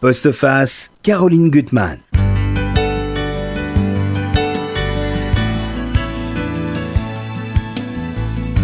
[0.00, 1.98] Postface, Caroline Gutmann.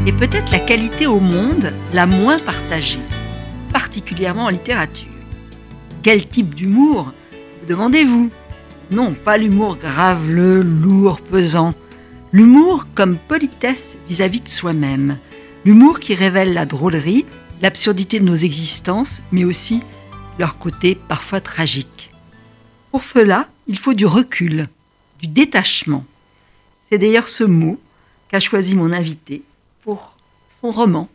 [0.07, 3.01] Et peut-être la qualité au monde la moins partagée,
[3.71, 5.11] particulièrement en littérature.
[6.03, 7.12] Quel type d'humour
[7.61, 8.30] Vous demandez-vous?
[8.91, 11.75] Non, pas l'humour graveleux, lourd, pesant.
[12.32, 15.18] L'humour comme politesse vis-à-vis de soi-même.
[15.66, 17.27] L'humour qui révèle la drôlerie,
[17.61, 19.82] l'absurdité de nos existences, mais aussi
[20.39, 22.11] leur côté parfois tragique.
[22.91, 24.69] Pour cela, il faut du recul,
[25.20, 26.05] du détachement.
[26.88, 27.80] C'est d'ailleurs ce mot
[28.29, 29.43] qu'a choisi mon invité
[29.83, 30.16] pour
[30.60, 31.09] son roman.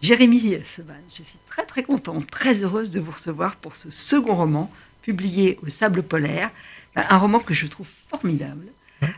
[0.00, 4.36] Jérémy Sevan, je suis très très contente, très heureuse de vous recevoir pour ce second
[4.36, 4.70] roman
[5.02, 6.50] publié au Sable Polaire,
[6.94, 8.66] un roman que je trouve formidable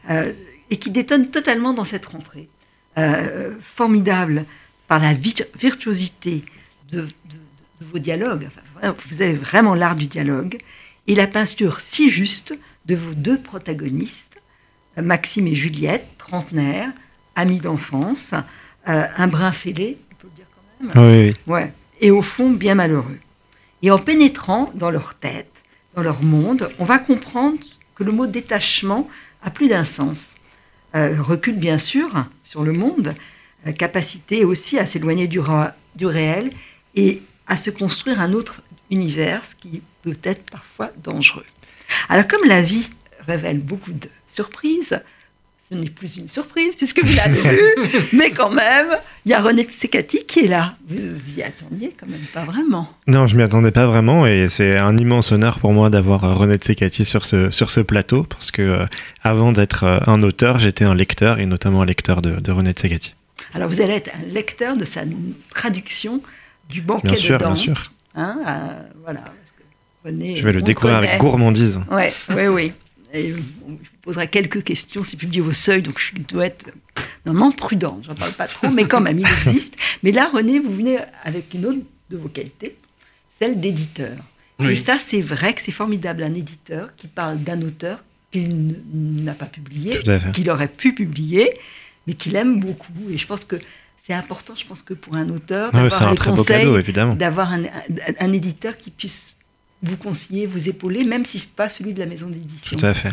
[0.09, 0.33] euh,
[0.71, 2.49] et qui détonne totalement dans cette rentrée.
[2.99, 4.45] Euh, formidable
[4.89, 6.45] par la virtuosité
[6.91, 7.07] de,
[7.81, 8.49] vos dialogues,
[8.83, 10.59] vous avez vraiment l'art du dialogue,
[11.07, 14.41] et la peinture si juste de vos deux protagonistes,
[14.97, 16.91] Maxime et Juliette, trentenaires,
[17.37, 18.35] amis d'enfance,
[18.89, 21.27] euh, un brin fêlé, on peut le dire quand même.
[21.27, 21.73] Oui, Ouais.
[22.01, 23.19] Et au fond, bien malheureux.
[23.83, 27.59] Et en pénétrant dans leur tête, dans leur monde, on va comprendre
[27.95, 29.09] que le mot détachement
[29.43, 30.35] a plus d'un sens.
[30.95, 32.09] Euh, recul, bien sûr,
[32.43, 33.15] sur le monde,
[33.67, 35.41] euh, capacité aussi à s'éloigner du,
[35.97, 36.51] du réel
[36.95, 41.47] et à se construire un autre univers, ce qui peut être parfois dangereux.
[42.09, 42.89] Alors, comme la vie
[43.27, 45.01] révèle beaucoup de surprises,
[45.71, 47.61] ce n'est plus une surprise puisque vous l'avez vu,
[48.13, 48.89] mais quand même,
[49.25, 50.75] il y a René Tsekati qui est là.
[50.89, 52.93] Vous y attendiez quand même pas vraiment.
[53.07, 56.35] Non, je m'y attendais pas vraiment et c'est un immense honneur pour moi d'avoir euh,
[56.35, 58.87] René Tsekati sur ce, sur ce plateau parce que euh,
[59.23, 62.73] avant d'être euh, un auteur, j'étais un lecteur et notamment un lecteur de, de René
[62.73, 63.15] Tsekati.
[63.55, 65.03] Alors vous allez être un lecteur de sa
[65.51, 66.21] traduction
[66.69, 67.55] du banquet bien sûr, Dante.
[67.55, 69.25] Bien sûr, hein, voilà.
[70.05, 71.81] je vais le découvrir avec gourmandise.
[71.91, 72.73] Ouais, oui, oui.
[73.13, 76.71] Et je vous poserai quelques questions, c'est publié au seuil, donc je dois être
[77.27, 78.05] normalement prudente.
[78.07, 79.77] J'en parle pas trop, mais quand même, il existe.
[80.03, 82.77] Mais là, René, vous venez avec une autre de vos qualités,
[83.39, 84.17] celle d'éditeur.
[84.61, 84.73] Oui.
[84.73, 89.35] Et ça, c'est vrai que c'est formidable, un éditeur qui parle d'un auteur qu'il n'a
[89.35, 89.99] pas publié,
[90.33, 91.55] qu'il aurait pu publier,
[92.07, 92.93] mais qu'il aime beaucoup.
[93.11, 93.57] Et je pense que
[94.11, 97.69] c'est important, je pense que pour un auteur, Ah d'avoir un d'avoir un, un-
[98.27, 99.35] un éditeur qui puisse
[99.85, 102.77] vous conseiller, vous épauler, même si ce n'est pas celui de la maison d'édition.
[102.77, 103.13] Tout à fait.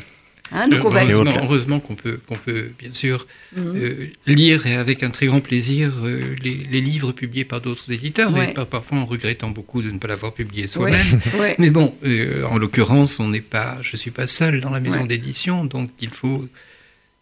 [0.52, 3.74] Hein, donc on va heureusement, qu'on peut, qu'on peut, bien sûr, Mhm.
[3.76, 7.92] euh, lire et avec un très grand plaisir euh, les, les livres publiés par d'autres
[7.92, 8.50] éditeurs, Ouais.
[8.50, 11.06] et par- parfois en regrettant beaucoup de ne pas l'avoir publié soi-même.
[11.34, 11.56] Ouais, ouais.
[11.60, 15.02] Mais bon, euh, en l'occurrence, on n'est pas, je suis pas seul dans la maison
[15.02, 15.08] Ouais.
[15.08, 16.48] d'édition, donc il faut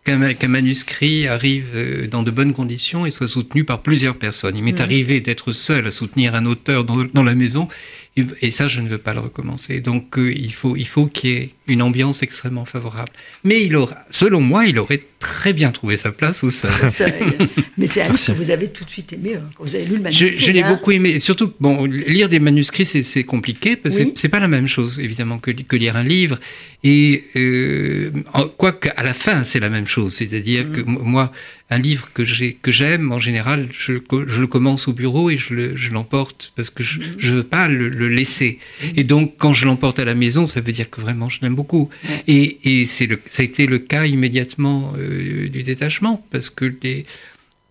[0.06, 4.16] qu'un ma- qu'un manuscrit arrive euh, dans de bonnes conditions et soit soutenu par plusieurs
[4.16, 4.56] personnes.
[4.56, 4.86] Il m'est Mhm.
[4.86, 7.68] arrivé d'être seul à soutenir un auteur dans, dans la maison,
[8.18, 9.82] et, ça, je ne veux pas le recommencer.
[9.82, 13.10] Donc, euh, il faut, il faut qu'il y ait une ambiance extrêmement favorable.
[13.44, 16.70] Mais il aura, selon moi, il aurait très bien trouvé sa place au sol.
[16.92, 17.08] Ça,
[17.78, 19.84] mais c'est un livre que vous avez tout de suite aimé hein, quand vous avez
[19.86, 20.40] lu le manuscrit.
[20.40, 20.70] je l'ai hein.
[20.74, 21.20] beaucoup aimé.
[21.20, 24.14] Surtout, bon, lire des manuscrits, c'est- compliqué parce que Oui.
[24.16, 26.40] c'est- pas la même chose, évidemment, que, que lire un livre.
[26.84, 28.12] Et euh,
[28.58, 30.14] quoique à la fin, c'est la même chose.
[30.14, 30.90] C'est-à-dire que Mm.
[30.90, 31.32] m- moi,
[31.72, 33.94] un livre que j'ai que j'aime, en général, je,
[34.28, 36.86] je le commence au bureau et je le- je l'emporte parce que Mm.
[36.86, 38.60] je, je veux pas le, le laisser.
[38.96, 41.56] Et donc, quand je l'emporte à la maison, ça veut dire que vraiment, je l'aime
[41.56, 41.90] beaucoup.
[42.28, 46.66] Et, et c'est le, ça a été le cas immédiatement euh, du détachement parce que
[46.84, 47.06] les,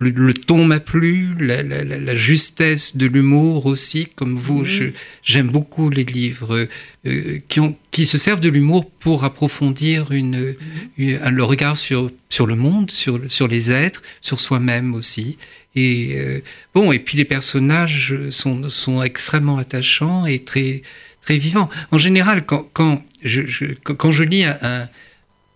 [0.05, 4.65] le, le ton m'a plu, la, la- la- la justesse de l'humour aussi, comme vous.
[4.65, 4.93] Mhm.
[5.23, 6.69] J'aime beaucoup les livres
[7.07, 10.55] euh, qui, ont, qui se servent de l'humour pour approfondir une,
[10.99, 15.39] une- le regard sur, sur le monde, sur, sur les êtres, sur soi-même aussi.
[15.77, 16.41] Et euh,
[16.75, 20.83] bon, et puis les personnages sont, sont extrêmement attachants et très,
[21.21, 21.69] très vivants.
[21.91, 24.89] En général, quand, quand, je, je- quand quand je lis un, un-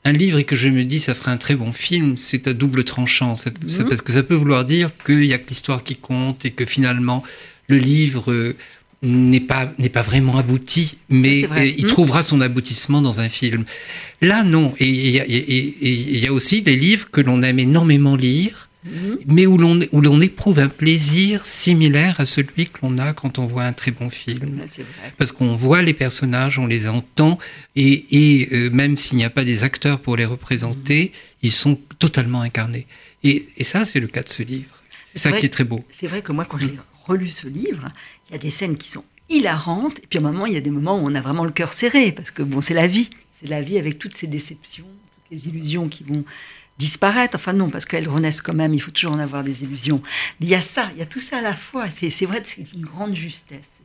[0.09, 2.55] un livre et que je me dis ça ferait un très bon film, c'est à
[2.55, 3.35] double tranchant.
[3.37, 3.89] Ça- ça- Mhm.
[3.89, 6.65] parce que ça peut vouloir dire qu'il y a que l'histoire qui compte et que
[6.67, 7.23] finalement
[7.69, 8.55] le livre euh,
[9.03, 11.61] n'est pas, n'est pas vraiment abouti, mais vrai.
[11.69, 11.91] euh, il Mhm.
[11.91, 13.65] trouvera son aboutissement dans un film.
[14.21, 14.75] Là, non.
[14.81, 15.75] Il y, et
[16.15, 19.19] il y a aussi les livres que l'on aime énormément lire, Mhm.
[19.27, 23.41] mais où l'on où l'on éprouve un plaisir similaire à celui que l'on a quand
[23.41, 25.13] on voit un très bon film vrai.
[25.17, 27.41] parce qu'on voit les personnages, on les entend,
[27.75, 31.79] et, et, euh, même s'il n'y a pas des acteurs pour les représenter, ils sont
[31.99, 32.87] totalement incarnés.
[33.25, 34.83] Et, et ça, c'est le cas de ce livre.
[35.05, 35.41] C'est ça vrai.
[35.41, 35.85] qui est très beau.
[35.91, 37.89] C'est vrai que moi, quand j'ai relu ce livre,
[38.29, 40.57] il y a des scènes qui sont hilarantes, et puis à un moment, il y
[40.57, 42.87] a des moments où on a vraiment le cœur serré, parce que bon, c'est la
[42.87, 43.11] vie.
[43.41, 46.25] C'est la vie avec toutes ces déceptions, toutes les illusions qui vont
[46.79, 47.35] disparaître.
[47.37, 50.03] Enfin non, parce qu'elles renaissent quand même, il faut toujours en avoir des illusions.
[50.41, 51.91] Mais il y a ça, il y a tout ça à la fois.
[51.91, 53.81] C'est c'est vrai que c'est une grande justesse.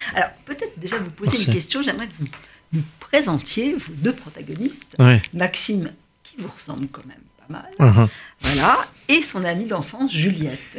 [0.00, 1.46] Que- Alors, peut-être déjà vous poser Merci.
[1.46, 1.82] une question.
[1.82, 2.26] J'aimerais que vous
[2.72, 4.96] nous présentiez vos deux protagonistes.
[5.34, 5.90] Maxime,
[6.24, 7.16] qui vous ressemble quand même
[7.48, 7.90] pas mal.
[7.92, 8.08] Mhm.
[8.40, 8.78] Voilà.
[9.08, 10.78] Et son amie d'enfance, Juliette.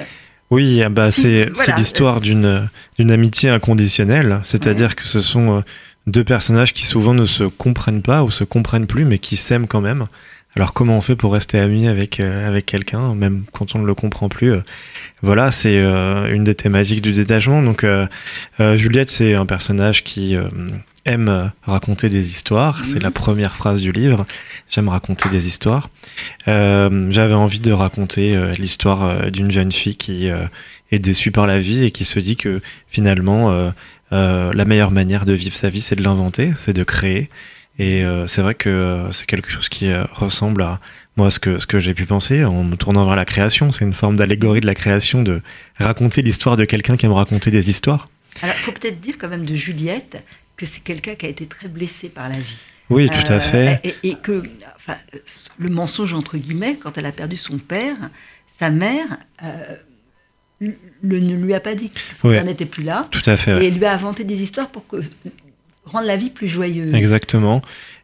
[0.49, 5.57] Oui, ah bah, c'est voilà, l'histoire euh, d'une d'une amitié inconditionnelle, c'est-à-dire que ce sont
[5.57, 5.61] euh,
[6.07, 9.67] deux personnages qui souvent ne se comprennent pas ou se comprennent plus, mais qui s'aiment
[9.67, 10.07] quand même.
[10.57, 13.85] Alors comment on fait pour rester amis avec euh, avec quelqu'un, même quand on ne
[13.85, 14.63] le comprend plus euh,
[15.21, 17.61] Voilà, c'est euh, une des thématiques du détachement.
[17.61, 17.85] Donc
[18.73, 20.35] Juliette, c'est un personnage qui
[21.05, 22.83] aime raconter des histoires.
[22.83, 23.03] C'est Mhm.
[23.03, 24.25] la première phrase du livre.
[24.71, 25.91] J'aime raconter des histoires.
[26.47, 30.27] J'avais envie de raconter l'histoire d'une jeune fille qui
[30.91, 33.71] est déçue par la vie et qui se dit que finalement
[34.09, 37.29] la meilleure manière de vivre sa vie c'est de l'inventer, c'est de créer.
[37.79, 40.79] Et euh, c'est vrai que euh, c'est quelque chose qui euh, ressemble à
[41.15, 43.71] moi ce que ce que j'ai pu penser en me tournant vers la création.
[43.71, 45.41] C'est une forme d'allégorie de la création de
[45.75, 48.09] raconter l'histoire de quelqu'un qui aime raconter des histoires.
[48.41, 50.23] Alors, il faut peut-être dire quand même de Juliette
[50.55, 52.59] que c'est quelqu'un qui a été très blessé par la vie.
[52.89, 53.79] Oui, tout à fait.
[53.83, 54.41] Et, et que
[54.75, 54.95] enfin,
[55.57, 57.95] le mensonge, entre guillemets, quand elle a perdu son père,
[58.47, 59.05] sa mère
[59.43, 59.75] euh,
[60.59, 62.35] le- ne lui a pas dit que son Ouais.
[62.35, 63.07] père n'était plus là.
[63.11, 63.53] Tout à fait.
[63.53, 63.65] ouais.
[63.65, 64.97] Et elle lui a inventé des histoires pour que,
[65.87, 66.93] rendre la vie plus joyeuse.
[66.93, 67.61] Exactement.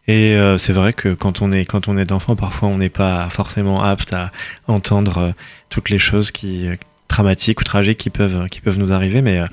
[0.07, 2.89] Et euh, c'est vrai que quand on est quand on est d'enfant, parfois on n'est
[2.89, 4.31] pas forcément apte à
[4.67, 5.31] entendre euh,
[5.69, 6.75] toutes les choses qui euh,
[7.13, 9.21] dramatiques ou tragiques qui peuvent qui peuvent nous arriver.
[9.21, 9.45] Mais euh,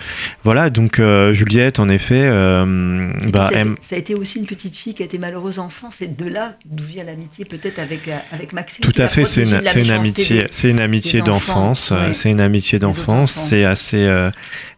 [0.45, 4.39] voilà, donc euh, Juliette, en effet, euh, bah, ça, a été- ça a été aussi
[4.39, 5.91] une petite fille qui a été malheureuse enfant.
[5.97, 8.83] C'est de là d'où vient l'amitié peut-être avec, euh, avec Maxime.
[8.83, 11.91] Tout à fait, c'est une, une amitié, c'est une amitié d'enfance.
[11.91, 12.13] ouais.
[12.13, 13.33] C'est une amitié d'enfance.
[13.33, 14.09] C'est assez,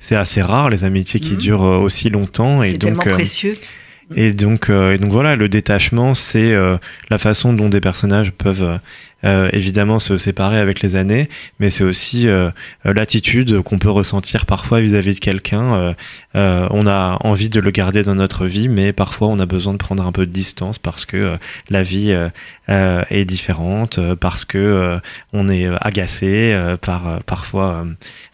[0.01, 1.39] c'est assez rare les amitiés qui Mhm.
[1.39, 2.63] durent aussi longtemps.
[2.63, 3.55] Et C'est donc, tellement précieux.
[4.15, 6.53] Et donc, et donc voilà, le détachement, c'est
[7.11, 8.79] la façon dont des personnages peuvent
[9.25, 11.29] évidemment se séparer avec les années,
[11.61, 12.51] mais c'est aussi euh,
[12.87, 15.75] euh, l'attitude qu'on peut ressentir parfois vis-à-vis de quelqu'un.
[15.75, 15.95] Euh,
[16.35, 19.73] euh, on a envie de le garder dans notre vie, mais parfois on a besoin
[19.73, 21.37] de prendre un peu de distance parce que euh,
[21.69, 22.29] la vie euh,
[22.69, 24.99] euh, est différente, euh, parce que euh,
[25.33, 27.85] on est agacé euh, par euh, parfois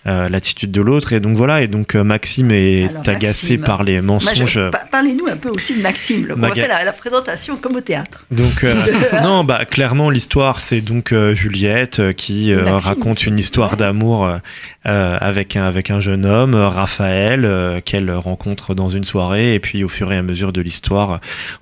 [0.08, 1.12] euh, euh, l'attitude de l'autre.
[1.12, 3.60] Et donc voilà, et donc euh, Maxime est Alors, agacé Maxime.
[3.64, 4.58] par les mensonges.
[4.70, 6.26] pa- Parlez-nous un peu aussi de Maxime.
[6.26, 6.34] là.
[6.36, 8.24] On va Maga- faire la, la présentation comme au théâtre.
[8.30, 8.74] Donc euh,
[9.22, 14.26] non, bah clairement l'histoire c'est donc euh, Juliette euh, qui euh, raconte une histoire d'amour
[14.26, 14.38] euh,
[14.86, 19.54] euh, avec un avec un jeune homme, euh, Raphaël, euh, qu'elle rencontre dans une soirée
[19.54, 21.16] et puis au fur et à mesure de l'histoire, euh,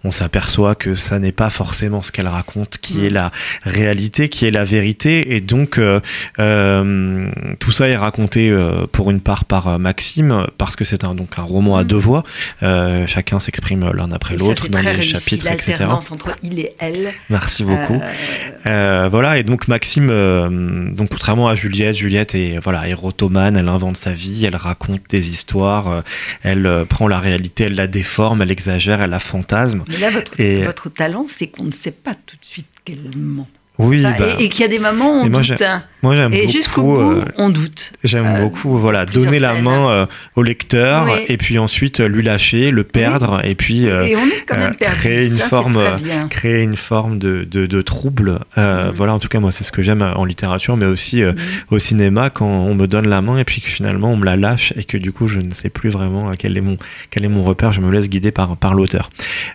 [0.05, 3.05] on s'aperçoit que ça n'est pas forcément ce qu'elle raconte qui Mm.
[3.05, 3.31] est la
[3.65, 6.01] réalité, qui est la vérité et donc euh,
[6.39, 7.29] euh,
[7.59, 11.15] tout ça est raconté euh, pour une part par euh, Maxime parce que c'est un
[11.15, 11.87] donc un roman à Mm.
[11.87, 12.23] deux voix,
[12.63, 15.85] Euh, chacun s'exprime l'un après l'autre dans les chapitres etc.
[15.89, 17.13] Entre il et elle.
[17.31, 18.01] Merci beaucoup.
[18.65, 20.09] Voilà, et donc Maxime,
[20.97, 25.31] donc contrairement à Juliette, Juliette est voilà érotomane, elle invente sa vie, elle raconte des
[25.31, 26.03] histoires,
[26.43, 29.85] elle prend la réalité, elle la déforme, elle exagère, elle la fantasme.
[29.89, 33.11] mais là, votre, Et- votre talent, c'est qu'on ne sait pas tout de suite qu'elle
[33.17, 33.47] ment.
[33.79, 35.61] Oui, Enfin, bah, et et qu'il y a des moments où on moi, doute.
[35.61, 35.85] hein.
[36.07, 37.05] Moi j'aime Et jusqu'au beaucoup.
[37.05, 37.93] bout, euh, on doute.
[38.05, 40.07] J'aime Euh, beaucoup, voilà, plusieurs donner la main euh,
[40.37, 41.25] au lecteur Oui.
[41.29, 44.57] et puis ensuite euh, lui lâcher, le perdre et puis euh, et on est quand
[44.57, 44.97] même euh, perdu.
[44.97, 45.97] créer une Ça, forme, euh,
[46.31, 48.39] créer une forme de, de, de trouble.
[48.57, 48.93] Euh, Mhm.
[48.95, 51.39] Voilà, en tout cas moi c'est ce que j'aime en littérature, mais aussi euh, Mhm.
[51.71, 54.37] au cinéma quand on me donne la main et puis que finalement on me la
[54.37, 56.77] lâche et que du coup je ne sais plus vraiment quel est mon
[57.11, 59.11] quel est mon repère, je me laisse guider par par l'auteur.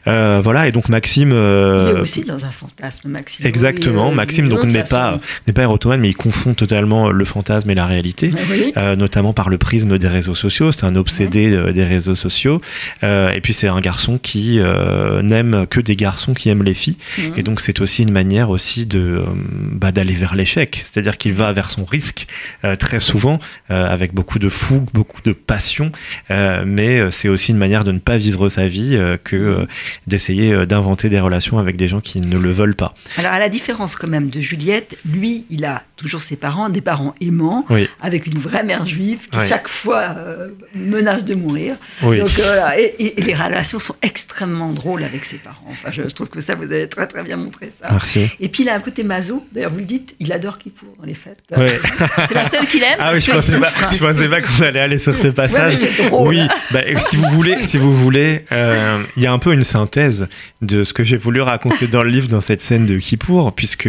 [0.08, 1.30] Euh, voilà et donc Maxime.
[1.30, 3.46] Il euh, est aussi dans un fantasme, Maxime.
[3.46, 7.70] Exactement, euh, Maxime donc n'est pas n'est pas érotomane mais il confond totalement le fantasme
[7.70, 8.32] et la réalité.
[8.50, 8.74] Oui.
[8.78, 10.72] Euh, notamment par le prisme des réseaux sociaux.
[10.72, 12.62] C'est un obsédé euh, des réseaux sociaux.
[13.04, 16.74] Euh, et puis c'est un garçon qui euh, n'aime que des garçons qui aiment les
[16.74, 16.98] filles.
[17.18, 17.34] Mhm.
[17.38, 19.24] Et donc c'est aussi une manière aussi de euh,
[19.72, 20.84] bah, d'aller vers l'échec.
[20.86, 22.28] C'est-à-dire qu'il va vers son risque
[22.66, 25.92] euh, très souvent euh, avec beaucoup de fougue, beaucoup de passion.
[26.32, 29.36] Euh, mais euh, c'est aussi une manière de ne pas vivre sa vie euh, que
[29.36, 29.66] euh,
[30.08, 32.96] d'essayer euh, d'inventer des relations avec des gens qui ne le veulent pas.
[33.18, 36.82] Alors, à la différence quand même de Juliette, lui, il a toujours ses parents, des
[36.82, 41.76] parents aimants, Oui, avec une vraie mère juive qui chaque fois euh, menace de mourir.
[42.04, 42.20] oui.
[42.20, 45.68] Donc euh, voilà, et, et- et les relations sont extrêmement drôles avec ses parents.
[45.70, 47.88] Enfin, je, je trouve que ça, vous avez très très bien montré ça.
[47.92, 48.30] Merci.
[48.40, 51.06] Et puis il a un côté maso, d'ailleurs vous le dites, il adore Kippour dans
[51.06, 51.40] les fêtes.
[52.28, 52.98] C'est la seule qu'il aime.
[53.00, 55.76] Ah oui, je pensais pas, je pensais pas qu'on allait aller sur ce passage.
[55.76, 56.28] Ouais, drôle.
[56.30, 59.64] Oui, bah, si vous voulez, si vous voulez, euh, il y a un peu une
[59.64, 60.28] synthèse
[60.62, 63.88] de ce que j'ai voulu raconter dans le livre, dans cette scène de Kippour, puisque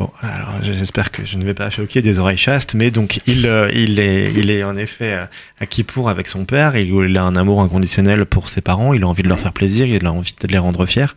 [0.00, 3.44] Bon, alors j'espère que je ne vais pas choquer des oreilles chastes, mais donc il,
[3.44, 5.26] euh, il, est, il est en effet euh,
[5.60, 9.02] à Kippour avec son père, il, il, a un amour inconditionnel pour ses parents, il
[9.02, 11.14] a envie de leur faire plaisir, il a envie de les rendre fiers.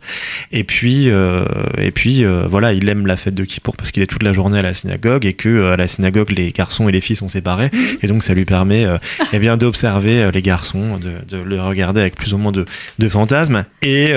[0.52, 1.46] Et puis, euh,
[1.78, 4.34] et puis euh, voilà, il aime la fête de Kippour parce qu'il est toute la
[4.34, 7.16] journée à la synagogue et que euh, à la synagogue, les garçons et les filles
[7.16, 7.72] sont séparés.
[8.02, 8.86] Et donc ça lui permet
[9.32, 12.66] eh bien d'observer les garçons, de, de les regarder avec plus ou moins de,
[13.00, 13.64] de fantasmes.
[13.82, 14.12] Et,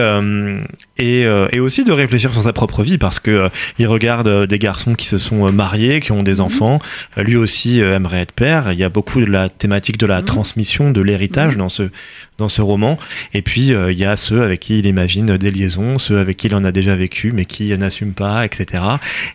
[0.99, 1.23] et,
[1.53, 3.49] et, aussi de réfléchir sur sa propre vie parce que
[3.79, 6.79] il regarde des garçons qui se sont mariés, qui ont des enfants.
[7.17, 8.73] Lui aussi aimerait être père.
[8.73, 11.91] Il y a beaucoup de la thématique de la transmission, de l'héritage dans ce
[12.39, 12.99] dans ce roman.
[13.35, 16.47] Et puis il y a ceux avec qui il imagine des liaisons, ceux avec qui
[16.49, 18.83] il en a déjà vécu mais qui n'assument pas, etc.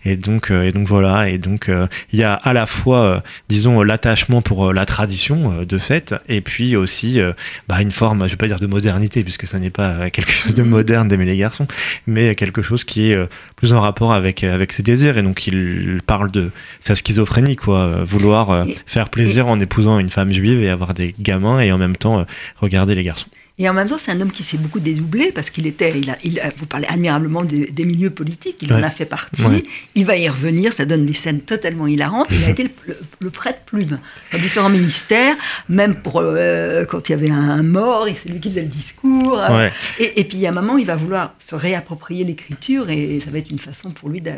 [0.06, 1.30] Et donc et donc voilà.
[1.30, 1.70] Et donc
[2.14, 6.76] il y a à la fois disons l'attachement pour la tradition de fait et puis
[6.76, 7.20] aussi
[7.68, 10.56] bah, une forme, je vais pas dire de modernité puisque ça n'est pas quelque chose
[10.56, 11.68] de moderne d'aimer les garçons,
[12.08, 13.20] mais quelque chose qui est
[13.56, 15.18] plus en rapport avec avec ses désirs.
[15.18, 20.32] Et donc il parle de sa schizophrénie quoi, vouloir faire plaisir en épousant une femme
[20.32, 22.26] juive et avoir des gamins et en même temps
[22.58, 23.28] regarder les garçons.
[23.58, 26.10] Et en même temps, c'est un homme qui s'est beaucoup dédoublé parce qu'il était, il
[26.10, 28.80] a, il a, vous parlez admirablement des, des milieux politiques, il ouais.
[28.80, 29.44] en a fait partie.
[29.44, 29.64] Ouais.
[29.94, 32.30] Il va y revenir, ça donne des scènes totalement hilarantes.
[32.32, 34.00] Il a été le, le, le prêtre-plume
[34.32, 35.36] dans différents ministères,
[35.70, 38.68] même pour euh, quand il y avait un mort, et c'est lui qui faisait le
[38.68, 39.40] discours.
[39.52, 39.72] Ouais.
[40.00, 43.38] Et, et, puis a un moment, il va vouloir se réapproprier l'écriture et ça va
[43.38, 44.32] être une façon pour lui de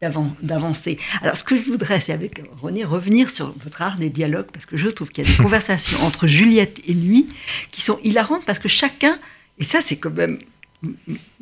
[0.00, 0.98] d'avancer.
[1.20, 4.64] Alors, ce que je voudrais, c'est avec René revenir sur votre art des dialogues, parce
[4.64, 7.28] que je trouve qu'il y a des conversations entre Juliette et lui
[7.70, 9.18] qui sont hilarantes, parce que chacun,
[9.58, 10.38] et ça, c'est quand même.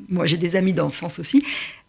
[0.09, 1.45] Moi, j'ai des amis d'enfance aussi,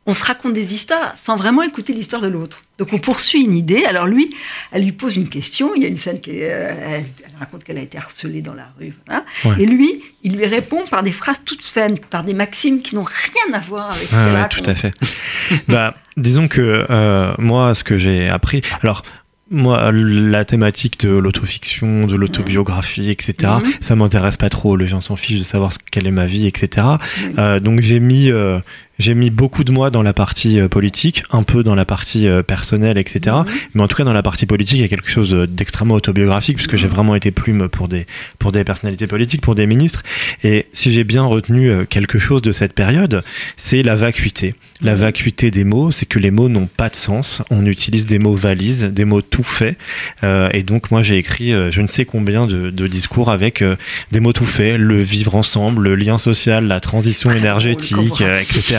[0.05, 2.63] on se raconte des histoires sans vraiment écouter l'histoire de l'autre.
[2.77, 3.85] Donc on poursuit une idée.
[3.85, 4.35] Alors lui,
[4.71, 5.75] elle lui pose une question.
[5.75, 8.53] Il y a une scène qui est, elle, elle, raconte qu'elle a été harcelée dans
[8.53, 8.93] la rue.
[9.07, 9.61] Ouais.
[9.61, 13.03] Et lui, il lui répond par des phrases toutes faibles, par des maximes qui n'ont
[13.03, 14.93] rien à voir avec ah, ouais, Tout à fait.
[15.67, 19.03] bah, disons que euh, moi, ce que j'ai appris, alors
[19.51, 23.69] moi, la thématique de l'autofiction, de l'autobiographie, etc., mmh.
[23.79, 24.75] ça m'intéresse pas trop.
[24.75, 26.85] Les gens s'en fichent de savoir quelle est ma vie, etc.
[27.37, 28.59] Euh, donc j'ai mis, euh,
[28.99, 32.27] j'ai mis beaucoup de moi dans la partie euh, politique, un peu dans la partie
[32.27, 33.37] euh, personnelle, etc.
[33.37, 33.51] Mmh.
[33.73, 36.57] Mais en tout cas, dans la partie politique, il y a quelque chose d'extrêmement autobiographique,
[36.57, 38.05] puisque j'ai vraiment été plume pour des,
[38.37, 40.03] pour des personnalités politiques, pour des ministres.
[40.43, 43.23] Et si j'ai bien retenu euh, quelque chose de cette période,
[43.57, 44.53] c'est la vacuité.
[44.81, 47.41] La vacuité des mots, c'est que les mots n'ont pas de sens.
[47.49, 49.77] On utilise des mots valises, des mots tout faits.
[50.23, 53.61] Euh, et donc, moi, j'ai écrit euh, je ne sais combien de, de discours avec
[53.61, 53.75] euh,
[54.11, 58.77] des mots tout faits, le vivre ensemble, le lien social, la transition énergétique, etc.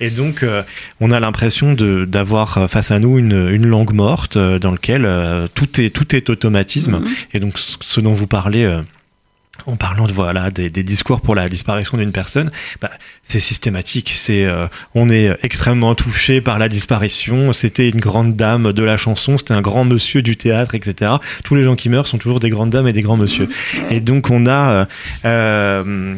[0.00, 0.62] Et donc, euh,
[1.00, 5.08] on a l'impression d'avoir face à nous une, une langue morte dans laquelle
[5.54, 7.00] tout, est, tout est automatisme.
[7.00, 7.34] -hmm.
[7.34, 8.82] Et donc, ce dont vous parlez
[9.66, 12.50] en parlant de voilà des, des, discours pour la disparition d'une personne,
[12.80, 12.90] bah,
[13.22, 14.12] c'est systématique.
[14.14, 17.52] C'est euh, on est extrêmement touché par la disparition.
[17.52, 21.12] C'était une grande dame de la chanson, c'était un grand monsieur du théâtre, etc.
[21.44, 23.48] Tous les gens qui meurent sont toujours des grandes dames et des grands monsieur.
[23.90, 24.84] Et donc on a euh,
[25.24, 26.16] euh,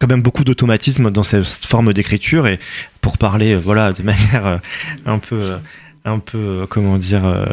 [0.00, 2.48] quand même beaucoup d'automatisme dans cette forme d'écriture.
[2.48, 2.58] Et
[3.00, 4.60] pour parler voilà de manière
[5.06, 5.58] un peu
[6.04, 7.44] un peu comment dire euh,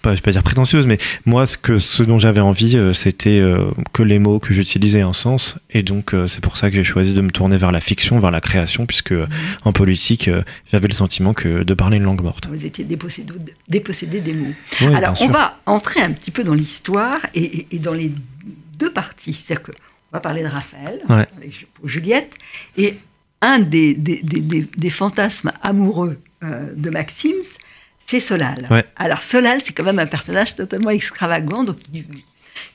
[0.00, 2.92] pas je vais pas dire prétentieuse mais moi ce que ce dont j'avais envie euh,
[2.92, 6.70] c'était euh, que les mots que j'utilisais aient un sens et donc c'est pour ça
[6.70, 9.26] que j'ai choisi de me tourner vers la fiction vers la création puisque mmh.
[9.64, 10.30] en politique
[10.72, 13.32] j'avais le sentiment que de parler une langue morte vous étiez dépossédé,
[13.68, 17.66] dépossédé des mots oui, alors on va entrer un petit peu dans l'histoire et, et,
[17.72, 18.12] et, dans les
[18.78, 19.72] deux parties c'est-à-dire que
[20.14, 21.26] on va parler de Raphaël ouais.
[21.82, 22.32] Juliette
[22.76, 22.98] et
[23.40, 27.58] un des, des, des, des fantasmes amoureux de Maxims
[28.06, 28.66] c'est Solal.
[28.70, 28.84] Ouais.
[28.96, 32.04] Alors Solal, c'est quand même un personnage totalement extravagant, donc il,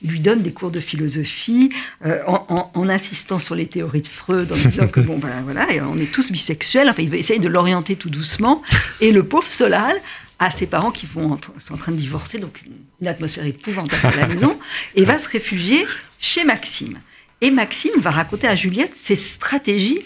[0.02, 1.72] il lui donne des cours de philosophie
[2.04, 5.42] euh, en, en, en, insistant sur les théories de Freud, en disant que bon, ben,
[5.44, 6.88] voilà, on est tous bisexuels.
[6.88, 8.62] Enfin, il va essayer de l'orienter tout doucement.
[9.00, 9.96] Et le pauvre Solal
[10.38, 14.14] a ses parents qui vont sont en train de divorcer, donc une, une atmosphère épouvantable
[14.14, 14.58] à la maison,
[14.94, 15.86] et va se réfugier
[16.18, 16.98] chez Maxime.
[17.40, 20.04] Et Maxime va raconter à Juliette ses stratégies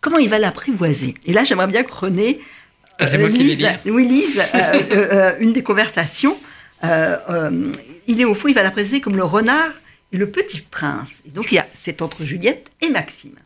[0.00, 1.14] comment il va l'apprivoiser.
[1.26, 2.40] Et là, j'aimerais bien que René
[3.00, 6.38] ah, moi lise, oui, lise euh, euh, une des conversations.
[6.84, 7.72] Euh,
[8.06, 9.72] il est au fond, il va la présenter comme le renard
[10.12, 11.22] et le petit prince.
[11.26, 13.36] Et donc, c'est entre Juliette et Maxime.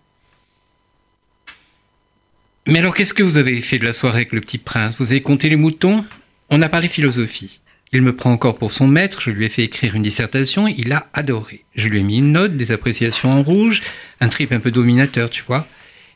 [2.67, 4.97] Mais alors, qu'est-ce que vous avez fait de la soirée avec le petit prince?
[4.99, 6.05] Vous avez compté les moutons?
[6.51, 7.61] On a parlé philosophie.
[7.95, 10.93] Il me prend encore pour son maître, je lui ai fait écrire une dissertation, il
[10.93, 11.65] a adoré.
[11.77, 13.83] Je lui ai mis une note, des appréciations en rouge,
[14.21, 15.69] un trip un peu dominateur, tu vois.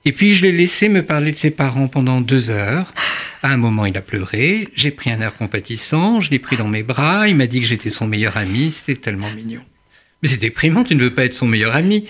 [0.04, 2.92] Et puis je l'ai laissé me parler de ses parents pendant deux heures.
[3.44, 4.68] À un moment, il a pleuré.
[4.74, 6.20] J'ai pris un air compatissant.
[6.20, 7.28] Je l'ai pris dans mes bras.
[7.28, 8.72] Il m'a dit que j'étais son meilleur ami.
[8.72, 9.60] C'était tellement mignon.
[10.22, 12.08] Mais c'est déprimant, tu ne veux pas être son meilleur ami.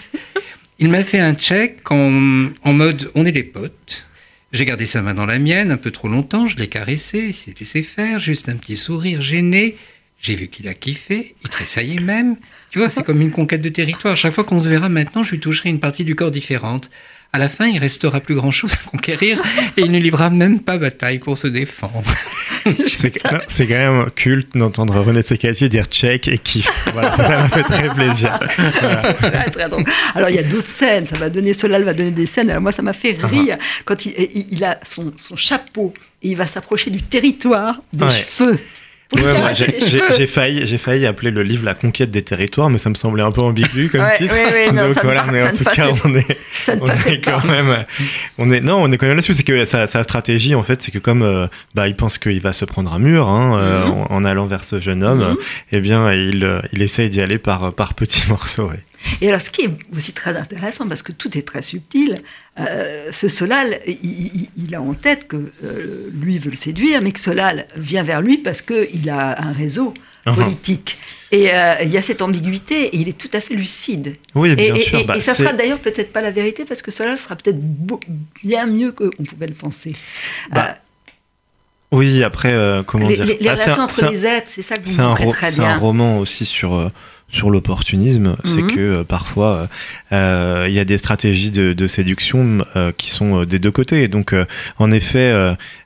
[0.78, 4.06] Il m'a fait un check en, en, mode on est des potes.
[4.50, 7.34] J'ai gardé sa main dans la mienne un peu trop longtemps, je l'ai caressé, il
[7.34, 9.76] s'est laissé faire, juste un petit sourire gêné.
[10.20, 12.36] J'ai vu qu'il a kiffé, il tressaillait même.
[12.70, 14.16] Tu vois, c'est comme une conquête de territoire.
[14.16, 16.90] Chaque fois qu'on se verra maintenant, je lui toucherai une partie du corps différente.
[17.30, 19.38] À la fin, il restera plus grand chose à conquérir
[19.76, 22.02] et il ne livrera même pas bataille pour se défendre.
[23.48, 26.70] C'est quand même culte d'entendre René Tsekati dire check et kiff.
[26.92, 28.38] Voilà, ça m'a fait très plaisir.
[30.14, 32.48] Alors il y a d'autres scènes, ça va donner, Solal va donner des scènes.
[32.48, 34.14] Alors, moi, ça m'a fait rire quand il,
[34.50, 35.92] il, a son, son, chapeau
[36.22, 38.58] et il va s'approcher du territoire des cheveux.
[39.16, 42.94] Ouais, j'ai failli, j'ai failli appeler le livre La conquête des territoires, mais ça me
[42.94, 44.34] semblait un peu ambigu comme titre.
[44.74, 46.38] Donc voilà, mais en tout cas, on est,
[46.78, 47.86] on est quand même,
[48.36, 49.32] on est, non, on est quand même là-dessus.
[49.32, 52.40] C'est que sa, sa, stratégie, en fait, c'est que comme, euh, bah, il pense qu'il
[52.40, 54.06] va se prendre un mur hein, euh, mhm.
[54.10, 55.36] en, allant vers ce jeune homme, mm
[55.72, 58.70] eh bien, il, euh, il essaye d'y aller par, par petits morceaux.
[59.20, 62.22] Et alors, ce qui est aussi très intéressant, parce que tout est très subtil,
[62.58, 67.20] euh, ce Solal, il, a en tête que euh, lui veut le séduire, mais que
[67.20, 69.94] Solal vient vers lui parce qu'il a un réseau
[70.26, 70.34] uh-huh.
[70.34, 70.98] politique.
[71.30, 74.16] Et euh, il y a cette ambiguïté, et il est tout à fait lucide.
[74.34, 74.98] Oui, bien et, sûr.
[74.98, 77.58] Et, bah, ça sera d'ailleurs peut-être pas la vérité, parce que Solal sera peut-être
[78.42, 79.94] bien mieux qu'on pouvait le penser.
[80.50, 80.76] Bah,
[81.90, 82.54] oui, après,
[82.86, 85.56] comment dire Les, ah, relations entre les êtres, c'est ça que vous montrez très bien.
[85.56, 86.90] C'est un roman aussi sur
[87.30, 88.74] sur l'opportunisme, c'est mhm.
[88.74, 89.68] que euh, parfois
[90.12, 94.08] euh, il y a des stratégies de, séduction euh, qui sont des deux côtés.
[94.08, 94.34] Donc
[94.78, 95.34] en effet,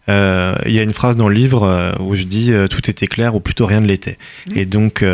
[0.09, 3.41] il y a une phrase dans le livre où je dis tout était clair ou
[3.41, 4.19] plutôt rien ne l'était.
[4.49, 4.59] Mhm.
[4.59, 5.05] Et donc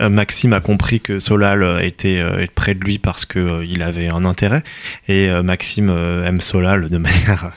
[0.00, 2.22] Maxime a compris que Solal était
[2.54, 4.62] près de lui parce que il avait un intérêt
[5.08, 7.52] et Maxime aime Solal de manière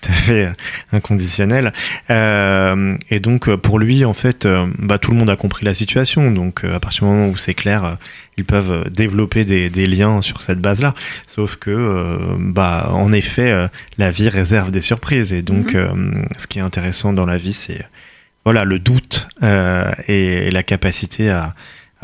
[0.00, 0.52] tout à fait euh,
[0.92, 1.72] inconditionnel.
[2.10, 4.46] Euh, et donc euh, pour lui, en fait,
[4.78, 6.30] bah, tout le monde a compris la situation.
[6.30, 7.98] Donc à partir du moment où c'est clair,
[8.36, 10.94] ils peuvent développer des, des, liens sur cette base-là.
[11.26, 15.32] Sauf que, bah, en effet, la vie réserve des surprises.
[15.32, 16.26] Et donc, mhm.
[16.36, 17.84] ce qui est intéressant dans la vie, c'est
[18.44, 19.28] voilà le doute
[20.08, 21.54] et la capacité à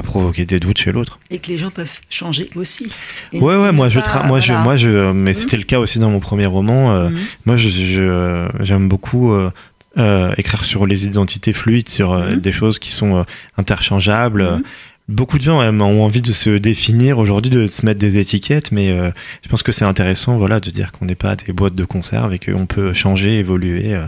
[0.02, 1.18] provoquer des doutes chez l'autre.
[1.30, 2.90] Et que les gens peuvent changer aussi.
[3.32, 5.34] ouais, ouais, moi, je moi, je, moi, je, mais mmh.
[5.34, 6.92] c'était le cas aussi dans mon premier roman.
[6.92, 7.18] Euh, mmh.
[7.46, 9.50] Moi, je, j'aime beaucoup euh,
[9.98, 12.36] euh, écrire sur les identités fluides, sur mmh.
[12.36, 13.24] des choses qui sont
[13.56, 14.62] interchangeables.
[15.08, 18.94] Beaucoup de gens ont envie de se définir aujourd'hui, de se mettre des étiquettes, mais
[19.42, 22.32] je pense que c'est intéressant, voilà, de dire qu'on n'est pas des boîtes de conserve
[22.32, 23.98] et qu'on peut changer, évoluer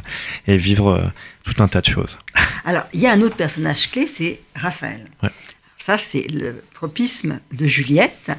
[0.46, 2.18] et vivre tout un tas de choses.
[2.64, 5.00] Alors, il y a un autre personnage clé, c'est Raphaël.
[5.22, 5.30] Ouais.
[5.84, 8.30] Ça, c'est le tropisme de Juliette.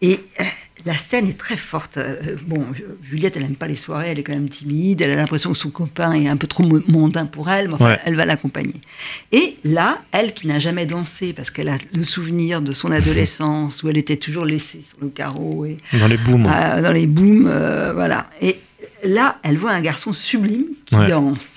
[0.00, 0.44] Et euh,
[0.86, 1.98] la scène est très forte.
[1.98, 2.64] Euh, bon,
[3.02, 5.58] Juliette, elle n'aime pas les soirées, elle est quand même timide, elle a l'impression que
[5.58, 8.80] son copain est un peu trop mondain pour elle, mais enfin, elle va l'accompagner.
[9.32, 13.82] Et là, elle qui n'a jamais dansé, parce qu'elle a le souvenir de son adolescence,
[13.82, 15.66] où elle était toujours laissée sur le carreau.
[15.66, 16.46] Et, dans les booms.
[16.46, 17.42] Euh, dans les booms,
[17.92, 18.30] voilà.
[18.40, 18.60] Et
[19.04, 21.56] là, elle voit un garçon sublime qui danse.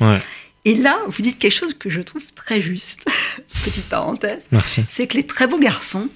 [0.65, 3.05] Et là, vous dites quelque chose que je trouve très juste,
[3.63, 4.47] petite parenthèse.
[4.51, 4.83] Merci.
[4.89, 6.07] C'est que les très beaux garçons,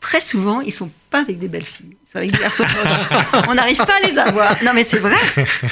[0.00, 1.96] très souvent, ils sont pas avec des belles filles.
[2.06, 2.64] Ils sont avec des garçons
[3.48, 4.62] On n'arrive pas à les avoir.
[4.62, 5.18] Non, mais c'est vrai.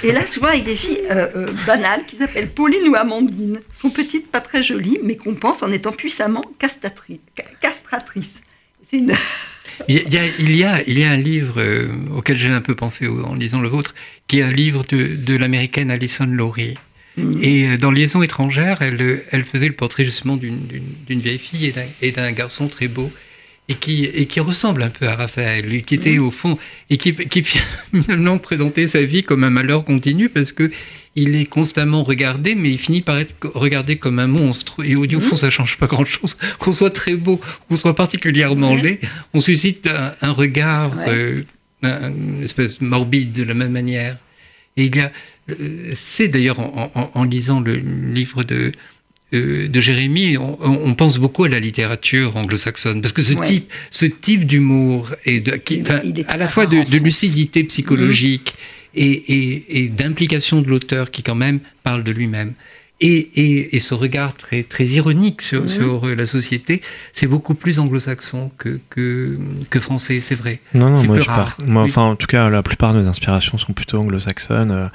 [0.03, 3.61] Et là, souvent, avec des filles euh, euh, banales qui s'appellent Pauline ou Amandine.
[3.71, 8.37] Sont petites, pas très jolies, mais qu'on pense en étant puissamment castratrices.
[8.93, 9.13] Une...
[9.87, 12.61] Il y, a, il, y a, il y a un livre euh, auquel j'ai un
[12.61, 13.95] peu pensé en lisant le vôtre,
[14.27, 16.77] qui est un livre de, de l'américaine Alison Laurie,
[17.41, 21.73] Et euh, dans Liaison étrangère, elle, euh, elle faisait le portrait justement d'une vieille fille
[22.03, 23.11] et d'un garçon très beau
[23.69, 26.23] et qui, et qui ressemble un peu à Raphaël, qui était mm.
[26.23, 26.59] au fond,
[26.91, 27.43] et qui, qui
[27.93, 30.71] finalement présentait sa vie comme un malheur continu parce que
[31.15, 34.85] il est constamment regardé, mais il finit par être regardé comme un monstre.
[34.85, 35.39] Et au, fond, mm.
[35.39, 36.37] ça change pas grand-chose.
[36.59, 39.01] Qu'on soit très beau, qu'on soit particulièrement laid,
[39.35, 39.89] on suscite
[40.23, 41.43] un, regard, euh,
[41.83, 44.17] une espèce morbide de la même manière.
[44.77, 45.11] Et il y a,
[45.95, 48.73] c'est d'ailleurs en, lisant le livre de,
[49.35, 54.07] euh, de Jérémie, on, pense beaucoup à la littérature anglo-saxonne parce que ce type, ce
[54.07, 55.61] type d'humour et de,
[56.29, 58.55] à la fois de, lucidité psychologique
[58.95, 62.55] et, d'implication de l'auteur qui quand même parle de lui-même.
[63.01, 66.83] Et, ce regard très, très ironique sur, sur la société,
[67.13, 70.61] c'est beaucoup plus anglo-saxon que, que, français, c'est vrai.
[70.75, 73.73] Non, non, moi, je moi enfin, en tout cas, la plupart de mes inspirations sont
[73.73, 74.73] plutôt anglo-saxonnes.
[74.73, 74.89] Euh,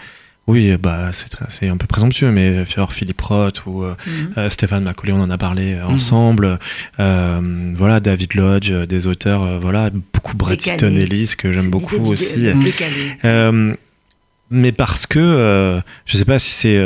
[0.46, 1.12] oui, bah,
[1.50, 4.34] c'est un peu présomptueux, mais Fior Philippe Roth ou euh, mhm.
[4.38, 5.96] euh, Stéphane Macaulay, on en a parlé euh, mhm.
[5.96, 6.60] ensemble.
[6.98, 12.46] voilà, David Lodge, des auteurs, voilà, beaucoup Bret Easton Ellis, que j'aime beaucoup aussi.
[14.52, 16.84] mais parce que, je sais pas si c'est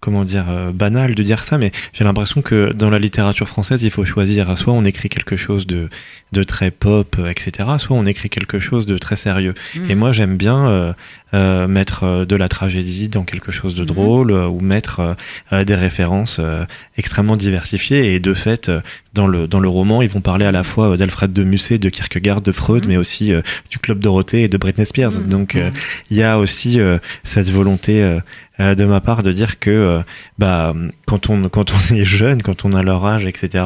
[0.00, 3.90] comment dire, banal de dire ça, mais j'ai l'impression que dans la littérature française, il
[3.90, 4.56] faut choisir.
[4.56, 5.88] Soit on écrit quelque chose de,
[6.32, 9.54] de très pop, etc., soit on écrit quelque chose de très sérieux.
[9.76, 9.90] Mhm.
[9.90, 10.94] Et moi, j'aime bien
[11.34, 13.86] euh, mettre euh, de la tragédie dans quelque chose de Mhm.
[13.86, 15.14] drôle euh, ou mettre euh,
[15.52, 16.64] euh, des références euh,
[16.96, 18.14] extrêmement diversifiées.
[18.14, 18.80] Et de fait, euh,
[19.12, 21.78] dans le, dans le roman, ils vont parler à la fois euh, d'Alfred de Musset,
[21.78, 22.90] de Kierkegaard, de Freud, Mhm.
[22.90, 25.12] mais aussi euh, du Club Dorothée et de Britney Spears.
[25.12, 25.28] Mhm.
[25.28, 25.70] Donc, euh,
[26.10, 28.18] il y a aussi euh, cette volonté
[28.58, 30.02] de ma part de dire que
[30.38, 30.74] bah,
[31.06, 33.64] quand, on, quand on est jeune, quand on a leur âge, etc.,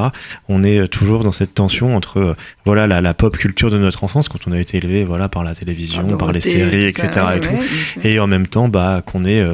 [0.48, 4.28] on est toujours dans cette tension entre voilà, la, la pop culture de notre enfance,
[4.28, 7.26] quand on a été élevé voilà, par la télévision, par les séries, ça, etc.
[7.36, 7.48] et tout.
[7.50, 8.08] ouais.
[8.12, 9.44] Et en même temps, bah, qu'on est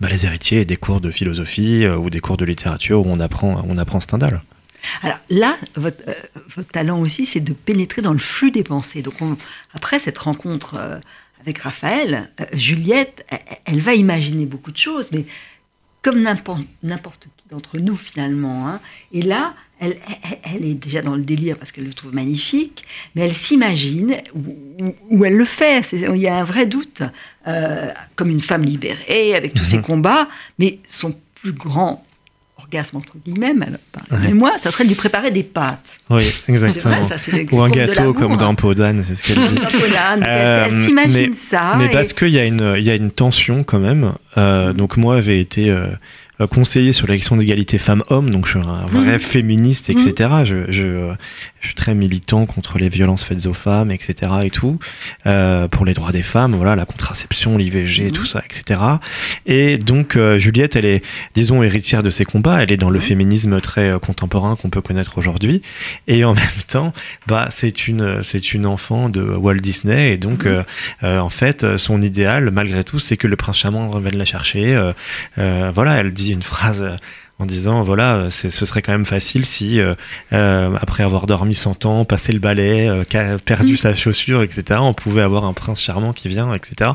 [0.00, 3.20] bah, les héritiers des cours de philosophie euh, ou des cours de littérature où on
[3.20, 4.40] apprend, on apprend Stendhal.
[5.02, 6.14] Alors là, votre, euh,
[6.56, 9.02] votre talent aussi, c'est de pénétrer dans le flux des pensées.
[9.02, 9.36] Donc on-
[9.74, 10.98] après cette rencontre euh,
[11.40, 15.26] avec Raphaël, euh, Juliette, elle, elle va imaginer beaucoup de choses, mais
[16.02, 18.68] comme n'importe qui d'entre nous finalement.
[18.68, 18.80] hein.
[19.12, 22.84] Et là, elle, elle- elle est déjà dans le délire parce qu'elle le trouve magnifique,
[23.14, 24.40] mais elle s'imagine où,
[24.80, 25.82] où- où elle le fait.
[25.92, 27.02] Il y a un vrai doute,
[28.16, 32.04] comme une femme libérée avec tous ses combats, mais son plus grand
[32.74, 33.78] orgasme entre guillemets, alors,
[34.22, 34.30] Ouais.
[34.30, 35.98] et moi, ça serait de lui préparer des pâtes.
[36.10, 36.94] Oui, exactement.
[36.96, 39.54] vrai, ça, Ou un gâteau comme dans Podane, c'est ce qu'elle dit.
[39.78, 40.16] Polan.
[40.16, 41.74] Donc, elle- Euh, elle s'imagine mais- ça.
[41.78, 44.12] Mais et- parce qu'il y, a une- il y a une tension quand même.
[44.36, 45.86] Euh, donc moi, j'ai été euh,
[46.40, 49.18] euh, conseiller sur la question d'égalité femmes-hommes, donc je suis un vrai Mhm.
[49.20, 50.30] féministe, etc.
[50.44, 51.12] Je, je, euh,
[51.64, 54.30] je suis très militant contre les violences faites aux femmes, etc.
[54.42, 54.78] et tout,
[55.26, 58.12] euh, pour les droits des femmes, voilà, la contraception, l'IVG, Mhm.
[58.12, 58.80] tout ça, etc.
[59.46, 61.02] Et donc euh, Juliette, elle est,
[61.34, 62.62] disons, héritière de ces combats.
[62.62, 63.04] Elle est dans le Mhm.
[63.06, 65.62] féminisme très euh, contemporain qu'on peut connaître aujourd'hui.
[66.06, 66.92] Et en même temps,
[67.26, 70.64] bah, c'est une, c'est une enfant de Walt Disney, et donc Mhm.
[71.02, 74.78] en fait, son idéal, malgré tout, c'est que le prince charmant revienne la chercher.
[75.38, 76.98] Voilà, elle dit une phrase
[77.40, 79.94] en disant voilà, euh, ce serait quand même facile si, euh,
[80.32, 82.88] euh, après avoir dormi 100 ans, passé le balai,
[83.44, 83.76] perdu Mhm.
[83.76, 86.92] sa chaussure, etc., on pouvait avoir un prince charmant qui vient, etc.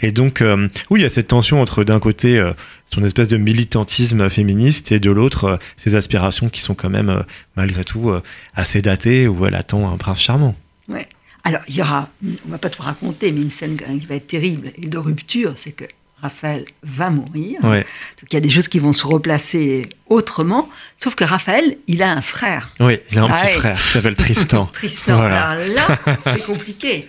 [0.00, 0.42] Et donc,
[0.90, 2.42] oui, il y a cette tension entre d'un côté
[2.86, 7.22] son espèce de militantisme féministe et de l'autre ses aspirations qui sont quand même,
[7.56, 8.12] malgré tout,
[8.54, 10.54] assez datées, où elle attend un prince charmant.
[10.88, 11.06] Ouais.
[11.44, 14.28] Alors, il y aura, on va pas tout raconter, mais une scène qui va être
[14.28, 15.84] terrible et de rupture, c'est que
[16.22, 17.58] Raphaël va mourir.
[17.64, 21.76] Ouais, Donc il y a des choses qui vont se replacer autrement, sauf que Raphaël,
[21.88, 22.70] il a un frère.
[22.80, 23.58] oui, il a un Ah petit ouais.
[23.58, 24.66] frère qui s'appelle Tristan.
[24.66, 25.16] Tristan.
[25.16, 25.48] Voilà.
[25.50, 27.08] Alors là, c'est compliqué.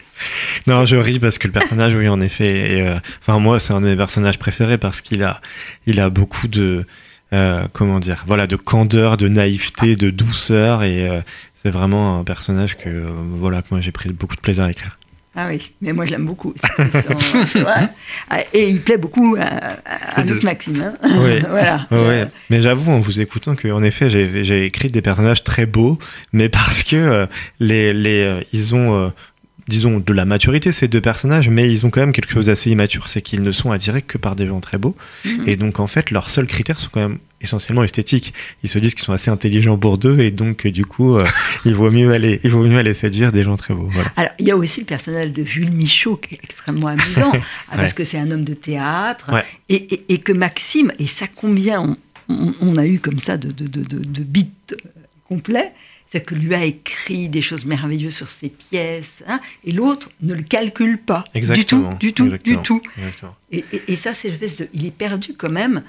[0.68, 3.82] Non, je ris parce que le personnage, oui, en effet, euh, enfin moi, c'est un
[3.82, 5.42] de mes personnages préférés parce qu'il a,
[5.86, 6.86] il a beaucoup de,
[7.34, 11.20] euh, comment dire, voilà, de candeur, de naïveté, de douceur, et euh,
[11.62, 14.98] c'est vraiment un personnage que, voilà, que moi j'ai pris beaucoup de plaisir à écrire.
[15.36, 16.54] Ah oui, mais moi je l'aime beaucoup.
[18.30, 19.78] Ah, Et il plaît beaucoup à,
[20.16, 20.22] à.
[20.24, 20.82] Luc Maxime.
[20.82, 20.94] hein.
[21.04, 21.40] Oui.
[21.50, 21.88] voilà.
[21.92, 22.28] Ouais.
[22.50, 25.98] Mais j'avoue en vous écoutant qu'en effet j'ai j'ai écrit des personnages très beaux,
[26.34, 27.26] mais parce que euh,
[27.60, 29.10] les, les, euh, ils ont, euh,
[29.68, 32.70] disons, de la maturité ces deux personnages, mais ils ont quand même quelque chose d'assez
[32.72, 34.96] immature, c'est qu'ils ne sont attirés que par des gens très beaux.
[35.26, 35.44] Mhm.
[35.48, 38.34] Et donc en fait leurs seuls critères sont quand même essentiellement esthétiques.
[38.64, 41.26] Ils se disent qu'ils sont assez intelligents pour deux et donc euh, du coup euh,
[41.66, 43.90] il vaut mieux aller, il vaut mieux aller séduire des gens très beaux.
[43.92, 44.10] Voilà.
[44.16, 47.32] Alors, il y a aussi le personnage de Jules Michaud qui est extrêmement amusant,
[47.70, 49.44] ah, parce que c'est un homme de théâtre, Ouais.
[49.70, 51.98] et, et- et que Maxime, et ça combien on,
[52.30, 54.76] on- on a eu comme ça de, de, de, de, de bits euh,
[55.28, 55.72] complets,
[56.14, 60.36] c'est que lui a écrit des choses merveilleuses sur ses pièces, hein, et l'autre ne
[60.36, 61.94] le calcule pas Exactement.
[61.96, 62.62] du tout, du tout, Exactement.
[62.62, 62.82] du tout.
[63.00, 63.36] Exactement.
[63.52, 65.82] Et, et- et ça, c'est l'espèce de, il est perdu quand même,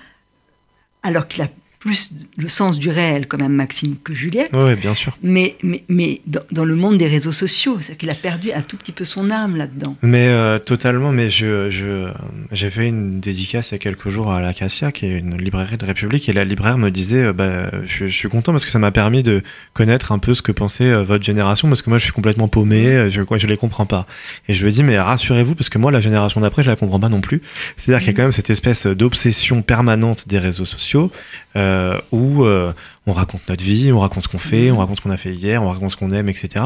[1.03, 1.49] alors qu'il a
[1.85, 4.51] plus le sens du réel quand même Maxime que Juliette.
[4.55, 5.19] Ouais, bien sûr.
[5.23, 8.63] Mais, mais, mais dans, dans le monde des réseaux sociaux, c'est qu'il a perdu un
[8.63, 9.95] tout petit peu son âme là-dedans.
[10.01, 12.09] Mais euh, totalement, mais je, je,
[12.53, 15.77] j'ai fait une dédicace il y a quelques jours à l'Acacia, qui est une librairie
[15.77, 18.71] de République, et la libraire me disait, euh, bah, je, je suis content parce que
[18.71, 19.43] ça m'a permis de
[19.75, 22.49] connaître un peu ce que pensait euh, votre génération, parce que moi je suis complètement
[22.49, 24.07] paumé, euh, je, quoi, je les comprends pas.
[24.49, 26.77] Et je lui ai dit, mais rassurez-vous, parce que moi la génération d'après, je la
[26.77, 27.43] comprends pas non plus.
[27.77, 31.13] C'est-à-dire qu'il y a quand même cette espèce d'obsession permanente des réseaux sociaux,
[31.57, 32.73] euh, où euh,
[33.07, 35.35] on raconte notre vie, on raconte ce qu'on fait, on raconte ce qu'on a fait
[35.35, 36.65] hier, on raconte ce qu'on aime, etc.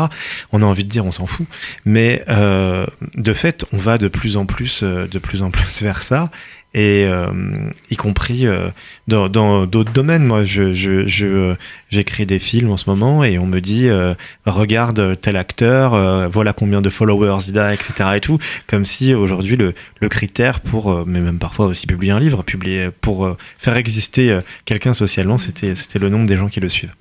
[0.53, 1.47] On a envie de dire, on s'en fout.
[1.85, 5.83] Mais euh, de fait, on va de plus en plus, euh, de plus en plus
[5.83, 6.31] vers ça,
[6.75, 7.27] et euh,
[7.91, 8.69] y compris euh,
[9.07, 9.29] dans
[9.67, 10.25] d'autres domaines.
[10.25, 11.55] Moi, je, je, je, euh,
[11.91, 14.15] j'écris des films en ce moment, et on me dit, euh,
[14.47, 18.11] regarde tel acteur, euh, voilà combien de followers il a, etc.
[18.17, 22.13] Et tout, comme si aujourd'hui le, le critère pour, euh, mais même parfois aussi publier
[22.13, 26.61] un livre, publier pour faire exister quelqu'un socialement, c'était c'était le nombre des gens qui
[26.61, 26.95] le suivent.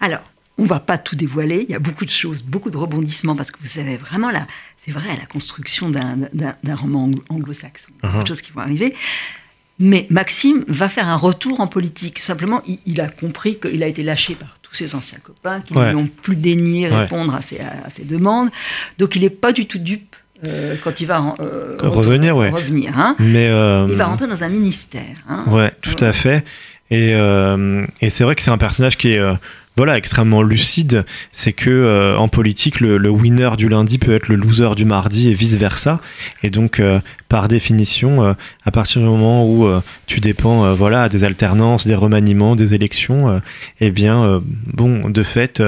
[0.00, 0.20] Alors,
[0.60, 3.50] on va pas tout dévoiler, il y a beaucoup de choses, beaucoup de rebondissements, parce
[3.50, 4.46] que vous savez vraiment, là,
[4.78, 8.22] c'est vrai, la construction d'un roman anglo- anglo-saxon, beaucoup Mhm.
[8.22, 8.94] de choses qui vont arriver.
[9.78, 12.18] Mais Maxime va faire un retour en politique.
[12.18, 15.72] Simplement, il, il a compris qu'il a été lâché par tous ses anciens copains qui
[15.72, 15.86] Ouais.
[15.86, 16.94] ne lui ont plus daigné Ouais.
[17.02, 18.50] répondre à, ses, à ses demandes.
[18.98, 20.14] Donc il n'est pas du tout dupe
[20.46, 22.50] euh, quand il va euh, Revenir, ouais.
[22.50, 23.16] revenir hein.
[23.18, 25.16] Mais euh, Il va rentrer dans un ministère.
[25.28, 25.44] hein.
[25.46, 26.44] Ouais, tout à fait.
[26.90, 29.34] Et, euh, et c'est vrai que c'est un personnage qui est euh,
[29.80, 31.06] voilà extrêmement lucide.
[31.32, 35.30] C'est que euh, en politique, le, winner du lundi peut être le loser du mardi
[35.30, 36.02] et vice versa.
[36.42, 38.34] Et donc, euh, par définition, euh,
[38.66, 39.66] à partir du moment où
[40.06, 43.40] tu dépends voilà des alternances, des remaniements, des élections,
[43.80, 45.62] eh bien, bon, de fait,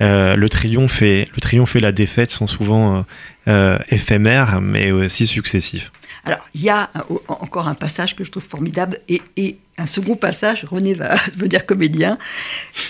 [0.00, 3.04] le triomphe et la défaite sont souvent
[3.46, 5.92] éphémères, mais aussi successifs.
[6.24, 9.86] Alors, il y a un- encore un passage que je trouve formidable et, et un
[9.86, 12.18] second passage, René va devenir comédien,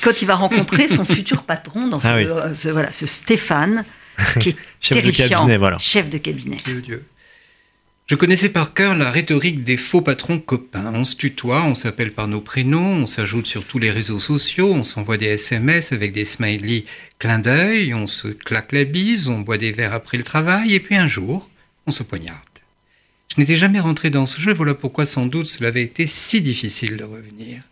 [0.03, 2.25] quand il va rencontrer son futur patron dans ce, Ah oui.
[2.27, 3.85] euh, ce- voilà, ce Stéphane,
[4.41, 5.79] qui est Chef de cabinet, voilà.
[5.79, 6.59] chef de cabinet.
[6.65, 7.05] Dieu, Dieu.
[8.07, 10.93] Je connaissais par cœur la rhétorique des faux patrons copains.
[10.95, 14.71] On se tutoie, on s'appelle par nos prénoms, on s'ajoute sur tous les réseaux sociaux,
[14.75, 16.85] on s'envoie des SMS avec des smileys
[17.19, 20.81] clin d'œil, on se claque la bise, on boit des verres après le travail, et
[20.81, 21.49] puis un jour,
[21.87, 22.39] on se poignarde.
[23.35, 26.41] Je n'étais jamais rentré dans ce jeu, voilà pourquoi sans doute cela avait été si
[26.41, 27.63] difficile de revenir.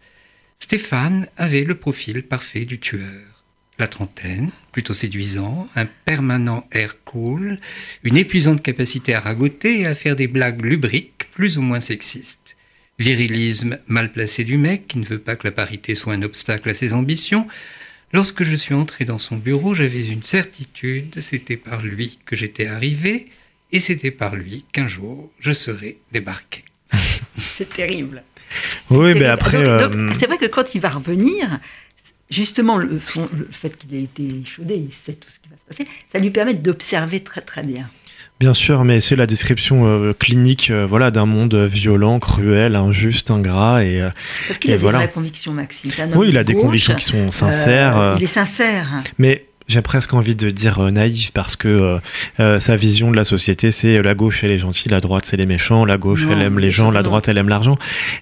[0.58, 3.44] Stéphane avait le profil parfait du tueur.
[3.78, 7.60] La trentaine, plutôt séduisant, un permanent air cool,
[8.02, 12.56] une épuisante capacité à ragoter et à faire des blagues lubriques plus ou moins sexistes.
[12.98, 16.70] Virilisme mal placé du mec qui ne veut pas que la parité soit un obstacle
[16.70, 17.46] à ses ambitions.
[18.12, 22.66] Lorsque je suis entré dans son bureau, j'avais une certitude, c'était par lui que j'étais
[22.66, 23.28] arrivé
[23.72, 26.64] et c'était par lui qu'un jour je serais débarqué.
[27.38, 28.22] C'est terrible.
[28.90, 29.24] Oui, mais terrible.
[29.26, 29.64] après.
[29.64, 31.58] Donc- donc, euh, c'est vrai que quand il va revenir,
[32.30, 35.56] justement, le, son- le fait qu'il ait été échaudé, il sait tout ce qui va
[35.56, 37.88] se passer, ça lui permet d'observer très très bien.
[38.40, 43.30] Bien sûr, mais c'est la description euh, clinique euh, voilà, d'un monde violent, cruel, injuste,
[43.30, 43.84] ingrat.
[43.84, 44.02] Et,
[44.48, 44.98] Parce qu'il Et a des voilà.
[44.98, 45.90] vraies convictions, Maxime.
[46.16, 47.96] Oui, il a de des gauche, convictions qui sont sincères.
[47.98, 49.02] euh, il est sincère.
[49.18, 51.98] Mais j'ai presque envie de dire euh, naïf parce que euh,
[52.40, 55.24] euh, sa vision de la société, c'est euh, la gauche, elle est gentille, la droite,
[55.26, 57.76] c'est les méchants, la gauche, Non, elle aime les gens, la droite, elle aime l'argent.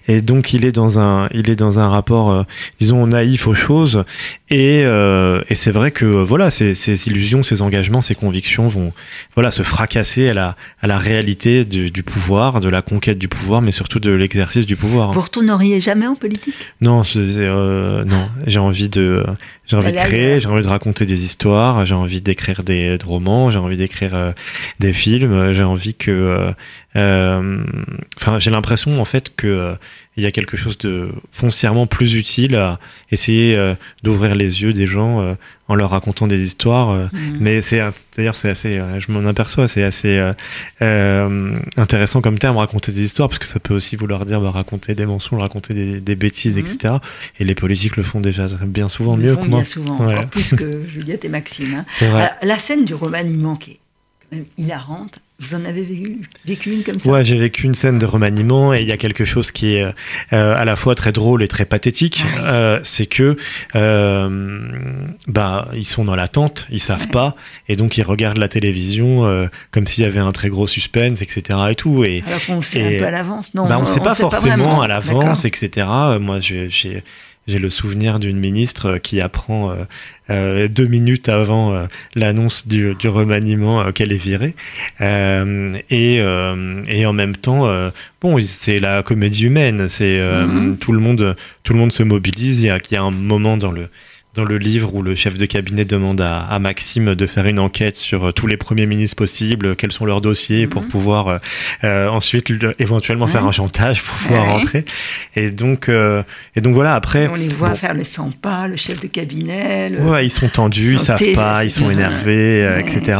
[0.07, 2.43] Et donc, il est dans un, il est dans un rapport, euh,
[2.79, 4.03] disons, naïf aux choses.
[4.49, 8.93] Et, euh, et c'est vrai que voilà, ses, ses illusions, ses engagements, ses convictions vont
[9.35, 13.29] voilà, se fracasser à la, à la réalité du, du pouvoir, de la conquête du
[13.29, 15.13] pouvoir, mais surtout de l'exercice du pouvoir.
[15.13, 16.55] Vous retourneriez jamais en politique?
[16.81, 19.23] Non, euh, non, j'ai envie de,
[19.71, 23.49] j'ai envie de créer, j'ai envie de raconter des histoires, j'ai envie d'écrire des, romans,
[23.49, 24.31] j'ai envie d'écrire euh,
[24.79, 26.51] des films, j'ai envie que, euh,
[26.95, 29.73] enfin, j'ai l'impression en fait que euh,
[30.17, 32.79] il y a quelque chose de foncièrement plus utile à
[33.11, 35.35] essayer euh, d'ouvrir les yeux des gens euh,
[35.69, 36.89] en leur racontant des histoires.
[36.91, 37.37] euh, Mm.
[37.39, 37.81] mais c'est
[38.17, 40.33] d'ailleurs c'est assez, euh, je m'en aperçois, c'est assez euh,
[40.81, 44.51] euh, intéressant comme terme raconter des histoires parce que ça peut aussi vouloir dire bah,
[44.51, 46.95] raconter des mensonges, raconter des, des bêtises, etc.
[47.39, 49.59] Et les politiques le font déjà bien souvent Ils mieux que moi.
[49.61, 50.15] bien souvent, Ouais.
[50.17, 51.85] encore plus que Juliette et Maxime.
[52.01, 52.29] hein.
[52.41, 53.79] La scène du remaniement qui
[54.33, 57.09] est hilarante, vous en avez vécu, vécu une comme ça?
[57.09, 59.83] Ouais, j'ai vécu une scène de remaniement et il y a quelque chose qui est
[59.83, 62.23] euh, à la fois très drôle et très pathétique.
[62.25, 62.41] Ah oui.
[62.45, 63.35] Euh, c'est que
[63.75, 64.59] euh,
[65.27, 67.07] bah ils sont dans l'attente, ils savent Ouais.
[67.07, 67.35] pas
[67.67, 71.59] et donc ils regardent la télévision comme s'il y avait un très gros suspense, etc.
[71.71, 72.03] Et tout.
[72.03, 73.53] Et Alors qu'on le sait Et- un peu à l'avance.
[73.53, 75.87] Non, bah, on ne sait pas forcément à l'avance, etc.
[76.19, 77.03] Moi, j'ai-
[77.51, 79.75] j'ai le souvenir d'une ministre qui apprend euh,
[80.29, 81.85] euh, deux minutes avant euh,
[82.15, 84.55] l'annonce du, du remaniement euh, qu'elle est virée.
[85.01, 87.89] Euh, et, euh, et en même temps, euh,
[88.21, 89.87] bon, c'est la comédie humaine.
[89.89, 90.77] C'est euh, Mhm.
[90.77, 92.61] tout le monde, tout le monde se mobilise.
[92.61, 93.89] Il y a, il y a un moment dans le
[94.33, 97.59] dans le livre où le chef de cabinet demande à, à Maxime de faire une
[97.59, 100.87] enquête sur euh, tous les premiers ministres possibles, quels sont leurs dossiers pour Mhm.
[100.87, 101.37] pouvoir euh,
[101.83, 104.51] euh, ensuite le- éventuellement faire un chantage pour pouvoir Ouais.
[104.53, 104.85] rentrer.
[105.35, 106.23] Et donc, euh,
[106.55, 107.75] et donc voilà, après, On les voit bon.
[107.75, 109.89] faire les 100 pas, le chef de cabinet.
[109.89, 112.81] le- Ouais, ils sont tendus, ils savent pas, ils sont énervés, euh, Ouais.
[112.81, 113.19] etc.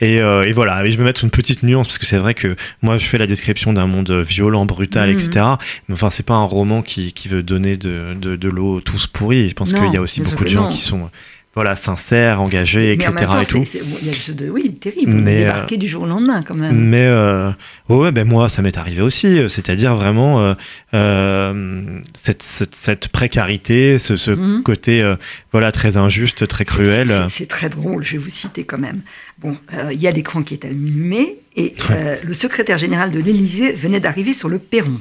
[0.00, 2.34] Et, euh, et voilà, et je vais mettre une petite nuance parce que c'est vrai
[2.34, 5.18] que moi je fais la description d'un monde violent, brutal, Mhm.
[5.18, 5.44] etc.
[5.88, 9.08] Mais enfin, c'est pas un roman qui, qui veut donner de, de, de l'eau tous
[9.08, 9.48] pourris.
[9.48, 11.10] Je pense qu'il y a aussi sûr beaucoup de gens qui sont
[11.56, 13.26] voilà sincères, engagés, Mais en etc.
[13.30, 13.64] même temps, et tout.
[14.02, 15.12] il y a chose de oui, terrible.
[15.12, 16.74] Mais, débarquer du jour au lendemain, quand même.
[16.88, 17.52] Mais euh,
[17.88, 19.28] ouais, ben moi, ça m'est arrivé aussi.
[19.38, 20.54] euh, C'est-à-dire vraiment euh,
[20.94, 24.62] euh, cette, cette, cette précarité, ce, ce Mhm.
[24.64, 25.14] côté euh,
[25.52, 27.08] voilà très injuste, très cruel.
[27.28, 29.02] c'est- très drôle, je vais vous citer quand même.
[29.38, 33.20] Bon, euh, il y a l'écran qui est allumé et euh, le secrétaire général de
[33.20, 35.00] l'Élysée venait d'arriver sur le perron.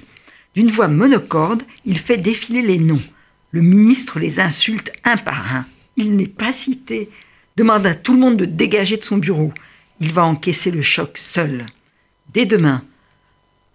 [0.56, 3.02] D'une voix monocorde, il fait défiler les noms.
[3.54, 5.66] Le ministre les insulte un par un.
[5.96, 7.10] Il n'est pas cité.
[7.56, 9.54] Demande à tout le monde de dégager de son bureau.
[10.02, 11.68] Il va encaisser le choc seul.
[12.34, 12.84] Dès demain,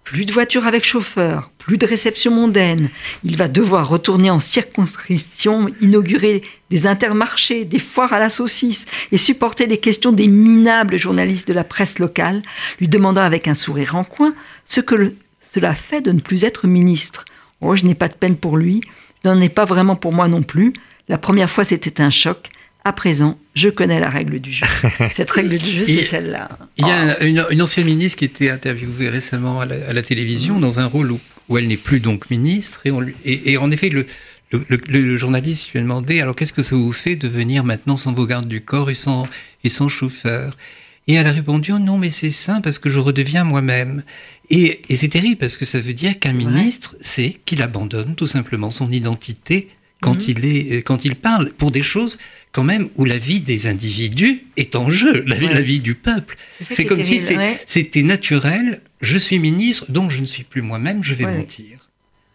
[0.03, 2.91] plus de voitures avec chauffeur, plus de réception mondaine.
[3.23, 9.19] Il va devoir retourner en circonscription, inaugurer des intermarchés, des foires à la saucisse et
[9.19, 12.43] supporter les questions des minables journalistes de la presse locale,
[12.81, 16.67] lui demandant avec un sourire en coin ce que cela fait de ne plus être
[16.67, 17.25] ministre.
[17.61, 18.81] Oh, je n'ai pas de peine pour lui,
[19.24, 20.72] n'en ai pas vraiment pour moi non plus.
[21.09, 22.50] La première fois, c'était un choc.
[22.85, 24.66] À présent, je connais la règle du jeu.
[25.12, 26.48] Cette règle du jeu, c'est celle-là.
[26.76, 30.87] Il y a une, ancienne ministre qui était interviewée récemment à la, télévision dans un
[30.87, 31.12] rôle
[31.48, 32.83] où, elle n'est plus donc ministre.
[33.24, 34.07] Et, et, en effet, le,
[34.52, 38.12] le, journaliste lui a demandé alors qu'est-ce que ça vous fait de venir maintenant sans
[38.12, 39.26] vos gardes du corps et sans,
[39.64, 40.57] et sans chauffeur?
[41.09, 44.03] Et elle a répondu oh non, mais c'est ça parce que je redeviens moi-même.
[44.51, 48.27] Et, et c'est terrible parce que ça veut dire qu'un ministre, c'est qu'il abandonne tout
[48.27, 49.68] simplement son identité
[50.01, 50.35] quand, mhm.
[50.37, 52.18] il est, euh, quand il parle pour des choses
[52.53, 56.37] quand même où la vie des individus est en jeu, la vie du peuple.
[56.61, 57.21] C'est comme si
[57.66, 61.78] c'était naturel, je suis ministre, donc je ne suis plus moi-même, je vais mentir.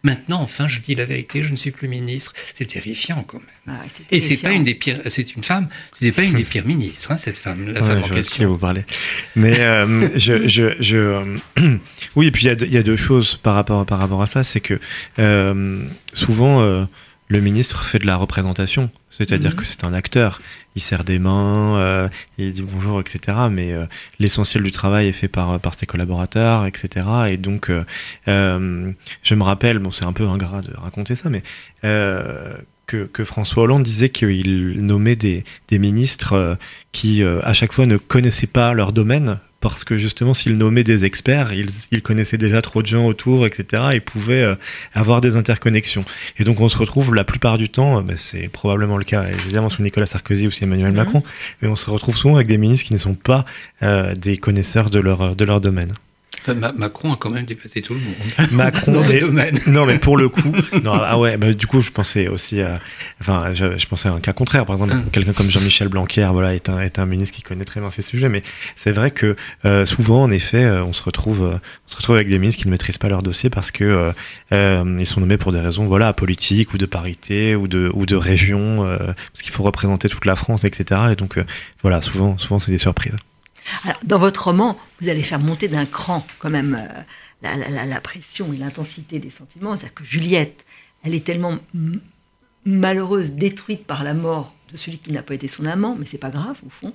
[0.04, 2.34] Maintenant, enfin, je dis la vérité, je ne suis plus ministre.
[2.54, 3.78] C'est terrifiant quand même.
[3.80, 5.00] Ah, et c'est pas une des pires.
[5.06, 5.68] C'est une femme.
[5.92, 8.52] C'était pas une des pires ministres, hein, cette femme, la femme en question.
[8.52, 8.84] vous parler.
[9.34, 11.38] Mais euh, je, je, je euh,
[12.16, 14.44] oui, et puis il y, y, a deux choses par rapport par rapport à ça,
[14.44, 14.78] c'est que
[15.18, 16.86] euh, souvent
[17.28, 19.56] le ministre fait de la représentation, c'est-à-dire mhm.
[19.56, 20.40] que c'est un acteur.
[20.76, 23.38] Il serre des mains, euh, il dit bonjour, etc.
[23.50, 23.86] Mais euh,
[24.18, 27.06] l'essentiel du travail est fait par, par ses collaborateurs, etc.
[27.30, 27.84] Et donc, euh,
[28.26, 31.42] je me rappelle, bon, c'est un peu ingrat de raconter ça, mais
[32.86, 36.58] que, que, François Hollande disait qu'il nommait des, des ministres
[36.92, 39.38] qui, à chaque fois, ne connaissaient pas leur domaine
[39.70, 43.46] parce que justement, s'il nommait des experts, il, il, connaissait déjà trop de gens autour,
[43.46, 44.54] etc., et pouvait euh,
[44.92, 46.04] avoir des interconnexions.
[46.38, 49.24] Et donc, on se retrouve la plupart du temps, euh, bah, c'est probablement le cas,
[49.26, 50.96] évidemment, sous Nicolas Sarkozy ou c'est Emmanuel mhm.
[50.96, 51.22] Macron,
[51.62, 53.44] mais on se retrouve souvent avec des ministres qui ne sont pas
[53.82, 55.92] euh, des connaisseurs de leur, de leur domaine.
[56.52, 58.14] Macron a quand même dépassé tout le monde.
[58.52, 59.58] Macron dans domaine.
[59.66, 60.52] Non, mais pour le coup,
[60.82, 62.78] non, ah ouais, bah, du coup, je pensais aussi, à,
[63.20, 64.66] enfin, je, je, pensais à un cas contraire.
[64.66, 65.02] Par exemple, ah.
[65.10, 68.02] quelqu'un comme Jean-Michel Blanquer, voilà, est un, est un ministre qui connaît très bien ces
[68.02, 68.28] sujets.
[68.28, 68.42] Mais
[68.76, 72.16] c'est vrai que euh, souvent, en effet, euh, on se retrouve, euh, on se retrouve
[72.16, 74.12] avec des ministres qui ne maîtrisent pas leur dossier parce que
[74.52, 78.16] ils sont nommés pour des raisons, voilà, politiques ou de parité ou de ou de
[78.16, 81.00] région, parce qu'il faut représenter toute la France, etc.
[81.12, 81.38] Et donc,
[81.82, 83.16] voilà, souvent, souvent, c'est des surprises.
[83.84, 87.02] Alors, dans votre roman, vous allez faire monter d'un cran quand même euh,
[87.42, 89.76] la, pression et l'intensité des sentiments.
[89.76, 90.64] C'est-à-dire que Juliette,
[91.04, 91.58] elle est tellement
[92.64, 96.18] malheureuse, détruite par la mort de celui qui n'a pas été son amant, mais c'est
[96.18, 96.94] pas grave au fond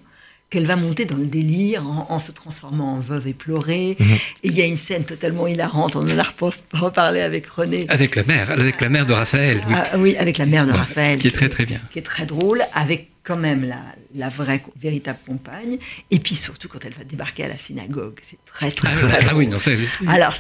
[0.50, 3.96] qu'elle va monter dans le délire en, se transformant en veuve éplorée.
[4.00, 4.14] Mhm.
[4.44, 6.24] Et il y a une scène totalement hilarante, on en a
[6.74, 7.86] reparlé avec René.
[7.90, 9.62] Avec la mère, avec la mère de Raphaël.
[9.68, 11.20] Oui, ah, oui avec la mère de Raphaël.
[11.20, 11.80] Qui est très très bien.
[11.92, 13.78] Qui est très drôle, avec quand même la,
[14.16, 15.78] la vraie, véritable compagne.
[16.10, 18.20] Et puis surtout quand elle va débarquer à la synagogue.
[18.24, 19.78] C'est très très, ah, très Ah oui, non, c'est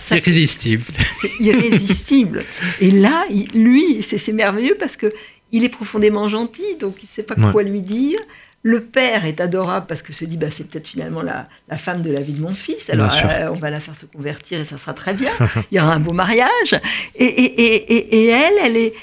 [0.09, 0.85] irrésistible.
[1.21, 2.43] C'est irrésistible.
[2.81, 5.13] Et là, lui, c'est merveilleux parce que
[5.51, 8.19] il est profondément gentil, donc il ne sait pas quoi lui dire.
[8.61, 11.47] Le père est adorable parce que se dit bah, c'est peut-être finalement la,
[11.77, 12.89] femme de la vie de mon fils.
[12.89, 15.31] Alors euh, on va la faire se convertir et ça sera très bien.
[15.71, 16.75] Il y aura un beau mariage.
[17.15, 18.93] Et, et, elle, elle est,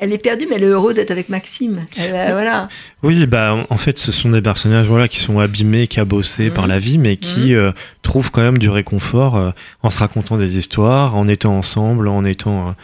[0.00, 1.86] elle est perdue, mais elle est heureuse d'être avec Maxime.
[1.98, 2.68] Euh, voilà.
[3.02, 6.78] Oui, bah, en fait, ce sont des personnages voilà, qui sont abîmés, cabossés par la
[6.78, 7.58] vie, mais qui mmh.
[7.58, 12.24] euh, trouvent quand même du réconfort en se racontant des histoires, en étant ensemble, en
[12.24, 12.74] étant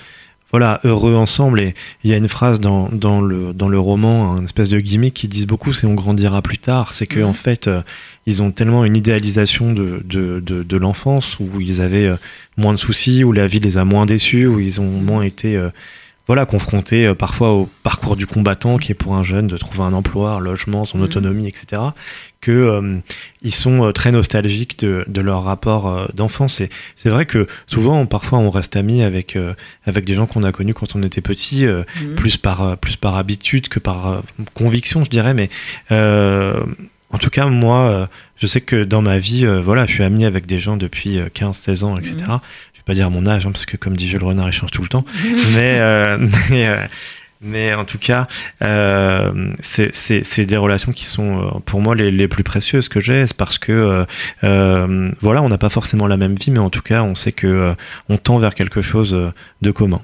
[0.51, 1.61] voilà, heureux ensemble.
[1.61, 4.81] Et il y a une phrase dans, dans, le, dans le roman, une espèce de
[4.81, 6.95] gimmick qui disent beaucoup, c'est on grandira plus tard.
[6.95, 7.83] C'est que, en fait, euh,
[8.27, 12.17] ils ont tellement une idéalisation de, de, de, de l'enfance où ils avaient euh,
[12.57, 15.57] moins de soucis, où la vie les a moins déçus, où ils ont moins été
[15.57, 15.71] euh,
[16.29, 19.83] voilà, confronté euh, parfois au parcours du combattant qui est pour un jeune de trouver
[19.83, 21.03] un emploi, un logement, son mmh.
[21.03, 21.83] autonomie, etc.
[22.43, 22.99] Que euh,
[23.41, 26.61] ils sont euh, très nostalgiques de, de leur rapport d'enfance.
[26.61, 29.39] Et c'est vrai que souvent, parfois, on reste amis avec
[29.87, 32.15] avec des gens qu'on a connus quand on était petit, mmh.
[32.15, 35.33] plus par plus par habitude que par conviction, je dirais.
[35.33, 35.49] Mais
[35.91, 40.45] en tout cas, moi, je sais que dans ma vie, voilà, je suis ami avec
[40.45, 42.39] des gens depuis 15-16 ans, etc
[42.89, 44.89] pas dire mon âge, hein, parce que comme dit Jules Renard, il change tout le
[44.89, 45.05] temps.
[45.55, 46.87] mais, euh, euh,
[47.43, 48.27] mais, en tout cas,
[48.63, 53.27] euh, c'est des relations qui sont pour moi les, les plus précieuses que j'ai.
[53.27, 54.07] C'est parce que
[54.41, 57.75] voilà, on n'a pas forcément la même vie, mais en tout cas, on sait que
[58.09, 59.15] on tend vers quelque chose
[59.61, 60.01] de commun.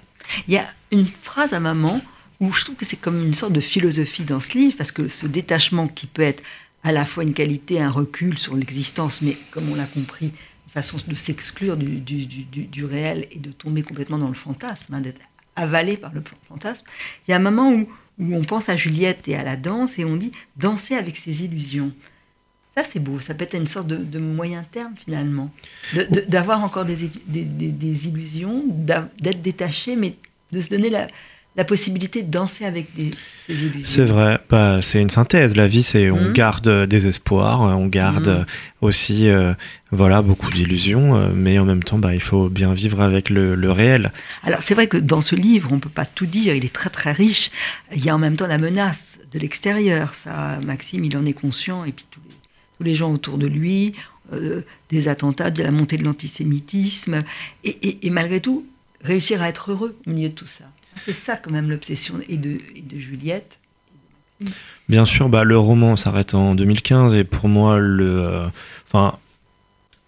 [0.46, 2.02] Il y a une phrase à maman
[2.40, 5.08] où je trouve que c'est comme une sorte de philosophie dans ce livre, parce que
[5.08, 6.42] ce détachement qui peut être
[6.82, 10.32] à la fois une qualité, un recul sur l'existence, mais comme on l'a compris,
[10.68, 15.20] façon de s'exclure du, réel et de tomber complètement dans le fantasme, hein, d'être
[15.56, 16.84] avalé par le fantasme.
[17.26, 17.88] Il y a un moment où,
[18.18, 21.92] on pense à Juliette et à la danse et on dit danser avec ses illusions.
[22.76, 23.20] Ça, c'est beau.
[23.20, 25.50] Ça peut être une sorte de, moyen terme, finalement.
[26.28, 27.04] D'avoir encore des
[28.08, 30.16] illusions, d'être détaché, mais
[30.50, 31.06] de se donner la,
[31.56, 33.12] la possibilité de danser avec des,
[33.46, 33.82] ces illusions.
[33.84, 35.54] C'est vrai, bah, c'est une synthèse.
[35.54, 36.32] La vie, c'est on mmh.
[36.32, 38.84] garde des espoirs, on garde mmh.
[38.84, 39.54] aussi euh,
[39.92, 43.54] voilà beaucoup d'illusions, euh, mais en même temps, bah, il faut bien vivre avec le,
[43.70, 44.12] réel.
[44.42, 46.54] Alors c'est vrai que dans ce livre, on peut pas tout dire.
[46.54, 47.50] Il est très très riche.
[47.94, 50.14] Il y a en même temps la menace de l'extérieur.
[50.14, 52.34] Ça, Maxime, il en est conscient, et puis tous les,
[52.78, 53.94] tous les gens autour de lui.
[54.32, 57.24] Euh, des attentats, de la montée de l'antisémitisme,
[57.62, 58.64] et malgré tout,
[59.02, 60.64] réussir à être heureux au milieu de tout ça.
[61.04, 63.58] C'est ça quand même l'obsession et de, de Juliette.
[64.88, 68.48] Bien sûr, bah, le roman s'arrête en 2015 et pour moi, le, euh,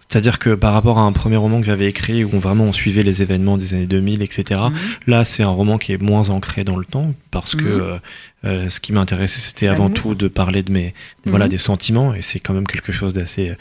[0.09, 3.03] c'est-à-dire que par rapport à un premier roman que j'avais écrit où vraiment on suivait
[3.03, 4.76] les événements des années 2000, etc., mhm.
[5.07, 7.80] là c'est un roman qui est moins ancré dans le temps parce que mhm.
[7.80, 7.99] euh,
[8.45, 11.51] euh, ce qui m'intéressait c'était avant tout de parler de mes, voilà, mhm.
[11.51, 13.57] des sentiments et c'est quand même quelque chose d'assez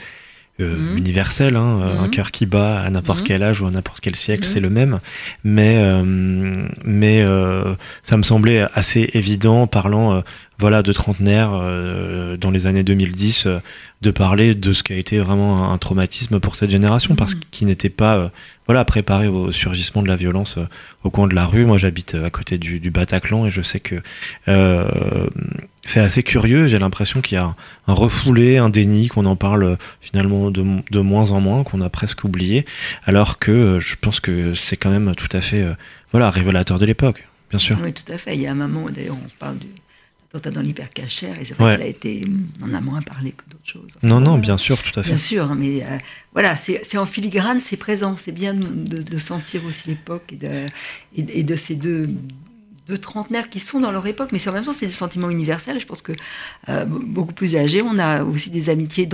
[0.61, 0.97] euh, mhm.
[0.97, 1.55] universel.
[1.57, 2.11] Hein, euh, Un mhm.
[2.11, 3.27] cœur qui bat à n'importe mhm.
[3.27, 4.99] quel âge ou à n'importe quel siècle, c'est le même.
[5.43, 7.25] Mais, euh, mais
[8.03, 10.23] ça me semblait assez évident, parlant
[10.59, 11.51] voilà, de trentenaire
[12.39, 13.47] dans les années 2010,
[14.01, 17.67] de parler de ce qui a été vraiment un, traumatisme pour cette génération, parce qu'il
[17.67, 18.31] n'était pas
[18.67, 20.65] voilà, préparé au surgissement de la violence euh,
[21.03, 21.65] au coin de la rue.
[21.65, 23.95] Moi, j'habite euh, à côté du, Bataclan et je sais que
[24.47, 24.87] euh,
[25.83, 26.67] c'est assez curieux.
[26.67, 27.55] J'ai l'impression qu'il y a
[27.87, 31.89] un, refoulé, un déni, qu'on en parle finalement de, de, moins en moins, qu'on a
[31.89, 32.65] presque oublié,
[33.03, 35.63] alors que je pense que c'est quand même tout à fait
[36.11, 37.77] voilà, révélateur de l'époque, bien sûr.
[37.83, 38.35] Oui, tout à fait.
[38.35, 39.67] Il y a un moment, d'ailleurs, on parle du
[40.41, 42.25] quand dans l'hypercachère, et c'est vrai qu'elle a été,
[42.63, 43.91] on a moins parlé que d'autres choses.
[44.03, 45.09] non, non, bien sûr, tout à fait.
[45.09, 45.97] Bien sûr, mais euh,
[46.33, 50.65] voilà, c'est en filigrane, c'est présent, c'est bien de, sentir aussi l'époque et de,
[51.15, 52.07] et, de ces deux,
[52.87, 55.79] deux trentenaires qui sont dans leur époque, mais en même temps, c'est des sentiments universels.
[55.79, 56.11] Je pense que
[56.69, 59.07] euh, beaucoup plus âgés, on a aussi des amitiés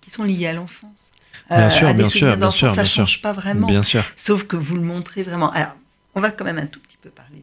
[0.00, 1.10] qui sont liées à l'enfance.
[1.48, 2.70] Bien sûr, euh, bien sûr, bien sûr.
[2.72, 3.66] Ça ne change pas vraiment.
[3.66, 4.04] Bien sûr.
[4.16, 5.50] Sauf que vous le montrez vraiment.
[5.52, 5.74] Alors,
[6.14, 7.42] on va quand même un tout petit peu parler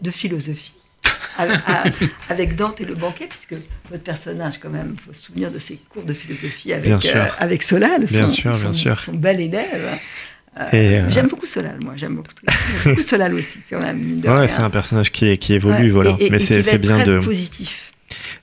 [0.00, 0.74] de philosophie.
[2.28, 3.54] Avec Dante et le banquet, puisque
[3.90, 7.26] votre personnage, quand même, il faut se souvenir de ses cours de philosophie avec, euh,
[7.38, 9.00] avec Solal, bien son, sûr, bien sûr.
[9.00, 9.98] son bel élève.
[10.58, 12.34] Euh, euh, j'aime beaucoup Solal, moi, j'aime beaucoup,
[12.84, 14.20] beaucoup, Solal aussi, quand même.
[14.24, 16.16] Ouais, c'est un personnage qui, qui évolue, voilà.
[16.30, 17.18] Mais c'est bien de.
[17.20, 17.92] positif.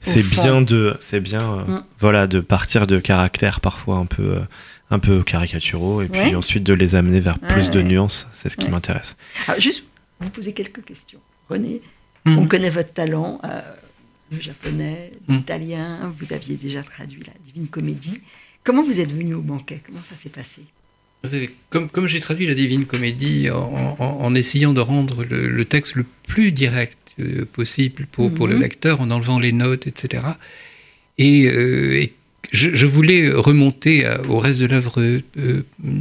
[0.01, 1.83] C'est bien de, c'est bien, mm.
[1.99, 4.39] voilà, de partir de caractères parfois un peu,
[4.89, 8.27] un peu caricaturaux et puis ensuite de les amener vers plus de nuances.
[8.33, 9.15] C'est ce qui m'intéresse.
[9.57, 9.85] Juste,
[10.19, 11.19] vous poser quelques questions,
[11.49, 11.81] René.
[12.26, 12.47] On mhm.
[12.47, 13.61] connaît votre talent, euh,
[14.32, 15.38] le japonais, mhm.
[15.38, 18.22] l'italien, vous aviez déjà traduit la Divine Comédie.
[18.63, 19.82] Comment vous êtes venu au banquet?
[19.86, 20.61] Comment ça s'est passé?
[21.70, 26.51] Comme, comme j'ai traduit la Divine Comédie en, essayant de rendre le, texte le plus
[26.51, 28.61] direct euh, possible pour, pour le mhm.
[28.61, 30.24] lecteur, en enlevant les notes, etc.
[31.17, 32.05] Et, euh,
[32.51, 35.19] je, voulais remonter au reste de l'œuvre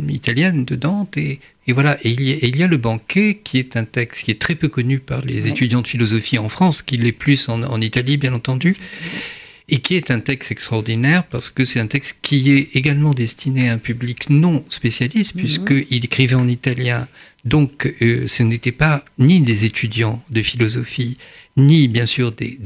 [0.09, 3.85] italienne de Dante et, et voilà, et il, y a, le banquet qui est un
[3.85, 7.13] texte qui est très peu connu par les étudiants de philosophie en France, qui l'est
[7.13, 8.75] plus en, Italie bien entendu,
[9.69, 13.69] et qui est un texte extraordinaire parce que c'est un texte qui est également destiné
[13.69, 15.43] à un public non spécialiste, mhm.
[15.43, 17.07] puisqu'il écrivait en italien.
[17.45, 21.19] Donc euh, ce n'était pas ni des étudiants de philosophie,
[21.59, 22.57] ni bien sûr des,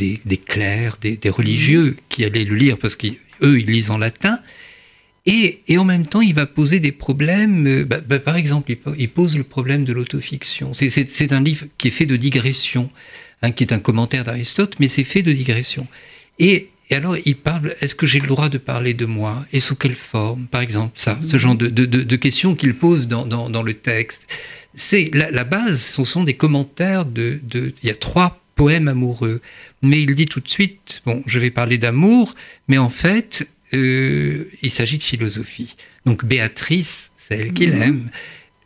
[0.46, 1.96] clercs, des, religieux mhm.
[2.08, 2.94] qui allaient le lire parce
[3.42, 4.38] qu'eux, ils lisent en latin,
[5.24, 7.66] et, et, en même temps, il va poser des problèmes.
[7.66, 10.72] Euh, bah, bah, par exemple, il, pose le problème de l'autofiction.
[10.72, 12.90] C'est un livre qui est fait de digression,
[13.42, 15.86] hein, qui est un commentaire d'Aristote, mais c'est fait de digression.
[16.40, 19.60] Et, et, alors, il parle est-ce que j'ai le droit de parler de moi Et
[19.60, 23.24] sous quelle forme Par exemple, ça, ce genre de, de, de, questions qu'il pose dans,
[23.24, 24.26] dans, dans, le texte.
[24.74, 27.40] C'est la, la, base, ce sont des commentaires de.
[27.54, 29.40] Il y a trois poèmes amoureux.
[29.82, 32.36] Mais il dit tout de suite bon, je vais parler d'amour,
[32.68, 35.74] mais en fait, euh, il s'agit de philosophie.
[36.06, 37.82] Donc Béatrice, c'est elle qu'il mhm.
[37.82, 38.10] aime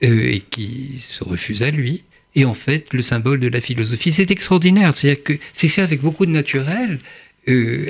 [0.04, 2.02] euh, et qui se refuse à lui.
[2.34, 4.94] Et en fait, le symbole de la philosophie, c'est extraordinaire.
[4.94, 6.98] C'est-à-dire que c'est fait avec beaucoup de naturel.
[7.48, 7.88] Euh,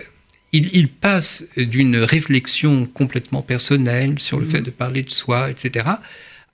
[0.53, 4.53] il, passe d'une réflexion complètement personnelle sur le mhm.
[4.53, 5.85] fait de parler de soi, etc.,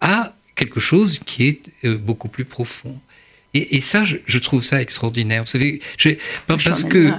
[0.01, 2.99] à quelque chose qui est beaucoup plus profond.
[3.55, 5.45] Et, ça, je, trouve ça extraordinaire.
[5.45, 5.81] Vous savez,
[6.47, 7.13] parce que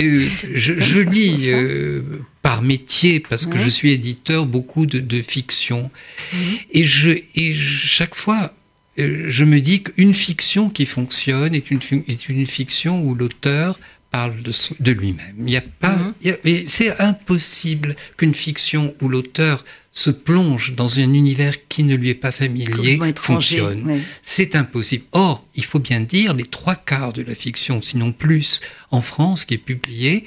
[0.00, 2.02] euh, je, lis euh,
[2.42, 5.90] par métier, parce que je suis éditeur, beaucoup de, fiction.
[6.32, 6.38] Mhm.
[6.70, 8.54] Et, je, et chaque fois,
[9.00, 13.78] euh, je me dis qu'une fiction qui fonctionne est une, est une fiction où l'auteur
[14.10, 15.34] parle de, de lui-même.
[15.38, 16.66] Il y a pas, mhm.
[16.66, 22.14] c'est impossible qu'une fiction où l'auteur se plonge dans un univers qui ne lui est
[22.14, 24.00] pas familier fonctionne.
[24.22, 25.04] C'est impossible.
[25.12, 29.44] Or, il faut bien dire, les trois quarts de la fiction, sinon plus, en France,
[29.44, 30.24] qui est publiée,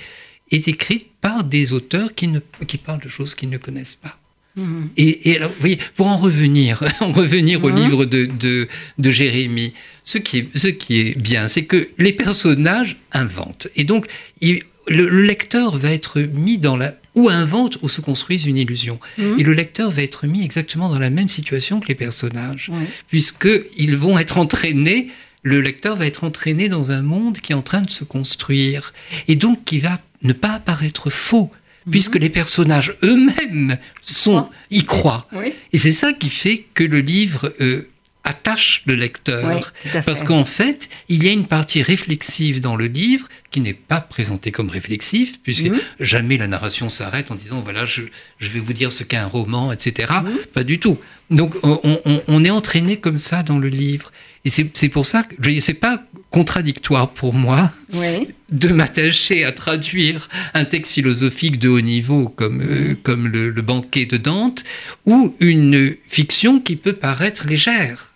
[0.52, 4.20] est écrite par des auteurs qui, ne, qui parlent de choses qu'ils ne connaissent pas.
[4.56, 4.90] Mhm.
[4.98, 7.76] Et, et alors, vous voyez, pour en revenir, en revenir au Mhm.
[7.76, 9.74] livre de, de, de Jérémie,
[10.04, 13.68] ce qui est, ce qui est bien, c'est que les personnages inventent.
[13.76, 14.06] Et donc,
[14.42, 16.94] il- le, le lecteur va être mis dans la...
[17.16, 19.00] ou invente ou se construise une illusion.
[19.18, 19.40] Mhm.
[19.40, 22.86] Et le lecteur va être mis exactement dans la même situation que les personnages, Ouais.
[23.08, 25.08] puisqu'ils vont être entraînés,
[25.42, 28.94] le lecteur va être entraîné dans un monde qui est en train de se construire,
[29.28, 31.50] et donc qui va ne pas apparaître faux,
[31.92, 35.28] puisque les personnages eux-mêmes sont, y croient.
[35.34, 35.54] Oui.
[35.72, 37.90] Et c'est ça qui fait que le livre euh,
[38.26, 39.74] attache le lecteur.
[39.86, 40.02] Oui.
[40.06, 44.00] Parce qu'en fait, il y a une partie réflexive dans le livre qui n'est pas
[44.00, 45.80] présentée comme réflexive, puisque Mhm.
[46.00, 48.02] jamais la narration s'arrête en disant voilà, je,
[48.40, 50.12] je vais vous dire ce qu'est un roman, etc.
[50.24, 50.38] Mhm.
[50.54, 50.98] Pas du tout.
[51.32, 54.12] Donc on, on- on est entraîné comme ça dans le livre.
[54.46, 56.02] Et c'est pour ça que je- c'est pas
[56.38, 58.28] contradictoire pour moi Oui.
[58.52, 63.62] de m'attacher à traduire un texte philosophique de haut niveau comme, euh, comme le, le
[63.62, 64.64] banquet de Dante
[65.06, 68.10] ou une fiction qui peut paraître légère.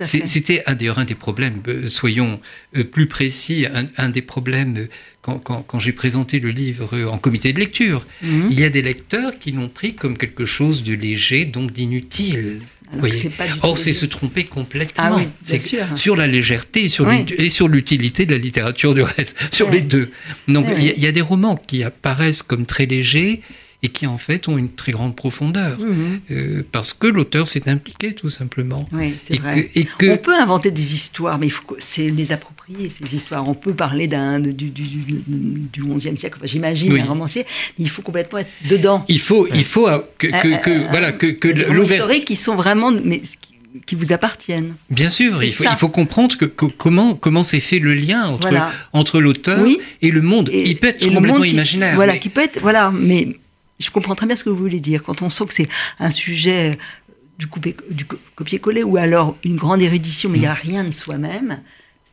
[0.00, 0.22] Fait.
[0.28, 2.40] C'était un, d'ailleurs un des problèmes, euh, soyons
[2.76, 4.86] euh, plus précis, un, un des problèmes
[5.20, 8.06] quand, quand- quand j'ai présenté le livre en comité de lecture.
[8.22, 8.46] Mhm.
[8.52, 12.60] Il y a des lecteurs qui l'ont pris comme quelque chose de léger, donc d'inutile.
[13.00, 15.04] Pas du Or, c'est se tromper complètement.
[15.06, 15.84] Ah oui, bien C'est sûr.
[15.96, 17.24] sur la légèreté et sur Oui.
[17.36, 20.10] et sur l'utilité de la littérature du reste, sur les deux.
[20.48, 23.40] Donc il y a- y, des romans qui apparaissent comme très légers
[23.84, 26.20] et qui en fait ont une très grande profondeur Mhm.
[26.30, 28.88] euh, parce que l'auteur s'est impliqué tout simplement.
[28.92, 29.64] Oui, c'est vrai.
[29.64, 32.52] que, et que- On peut inventer des histoires, mais il faut que- c'est les approprier,
[32.90, 33.48] ces histoires.
[33.48, 37.00] On peut parler d'un du, du, du, du 11e siècle, enfin, j'imagine, Oui.
[37.00, 37.44] un romancier,
[37.78, 39.04] mais il faut complètement être dedans.
[39.08, 42.24] il faut, il faut euh, que, que- Euh, que- euh, voilà que, que l'ouverture.
[42.24, 43.22] qui sont vraiment, mais
[43.86, 44.74] qui, vous appartiennent.
[44.90, 45.70] Bien sûr, il faut, ça.
[45.72, 48.70] il faut comprendre que, que- comment comment s'est fait le lien entre Voilà.
[48.92, 49.78] entre l'auteur Oui.
[50.02, 50.50] et le monde.
[50.52, 51.94] Et- il peut être complètement qui- imaginaire.
[51.94, 53.38] Voilà, mais- qui peut être, voilà, mais
[53.80, 55.02] je comprends très bien ce que vous voulez dire.
[55.02, 55.68] Quand on sent que c'est
[55.98, 56.78] un sujet
[57.38, 57.46] du,
[57.90, 61.60] du co- copier-coller ou alors une grande érudition, mais il n'y a rien de soi-même.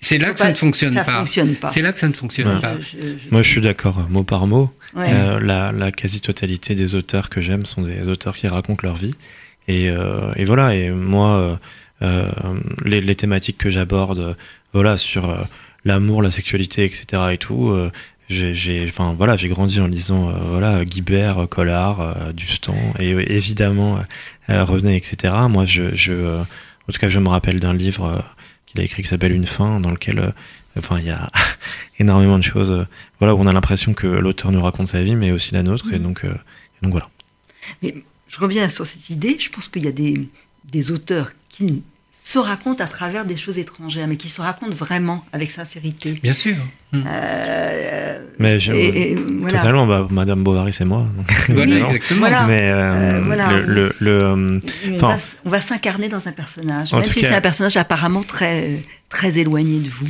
[0.01, 1.23] C'est là que ça ne fonctionne pas.
[1.69, 2.75] C'est là que ça ne fonctionne pas.
[2.79, 4.71] Je- je- Moi, je suis d'accord, mot par mot.
[4.95, 5.03] ouais.
[5.07, 9.13] Euh, la, la quasi-totalité des auteurs que j'aime sont des auteurs qui racontent leur vie.
[9.67, 11.55] Et, euh, et voilà, et moi, euh,
[12.01, 12.29] euh,
[12.85, 14.33] les, les thématiques que j'aborde, euh,
[14.73, 15.37] voilà, sur euh,
[15.85, 17.21] l'amour, la sexualité, etc.
[17.33, 17.91] et tout, euh,
[18.29, 23.13] j'ai, j'ai- enfin, voilà, j'ai grandi en lisant, euh, voilà, Guibert, Collard, euh, Dustan, et
[23.13, 23.99] euh, évidemment,
[24.47, 25.33] René, etc.
[25.49, 28.19] Moi, je, je, euh, en tout cas, je me rappelle d'un livre euh,
[28.69, 30.31] qu'il a écrit qui s'appelle Une fin, dans lequel, euh,
[30.77, 31.31] enfin, il y a
[31.99, 32.85] énormément de choses, euh,
[33.19, 35.91] voilà, où on a l'impression que l'auteur nous raconte sa vie, mais aussi la nôtre,
[35.91, 37.09] et donc, euh, et donc voilà.
[37.81, 37.95] Mais
[38.27, 39.37] je reviens sur cette idée.
[39.39, 40.29] Je pense qu'il y a des,
[40.65, 41.83] des auteurs qui
[42.29, 46.19] se racontent à travers des choses étrangères, mais qui se racontent vraiment avec sincérité.
[46.21, 46.55] Bien sûr.
[46.91, 47.03] Mm.
[47.07, 49.57] Euh, Mais je- et- et voilà.
[49.59, 51.07] Totalement, bah, Madame Bovary, c'est moi.
[51.17, 52.19] donc, Voilà, exactement.
[52.19, 52.45] Voilà.
[52.45, 52.75] Mais euh,
[53.17, 53.51] Euh, voilà.
[53.51, 54.59] le, le, le, euh,
[55.01, 58.21] On va, s- on va s'incarner dans un personnage, même si c'est un personnage apparemment
[58.23, 60.07] très, très éloigné de vous.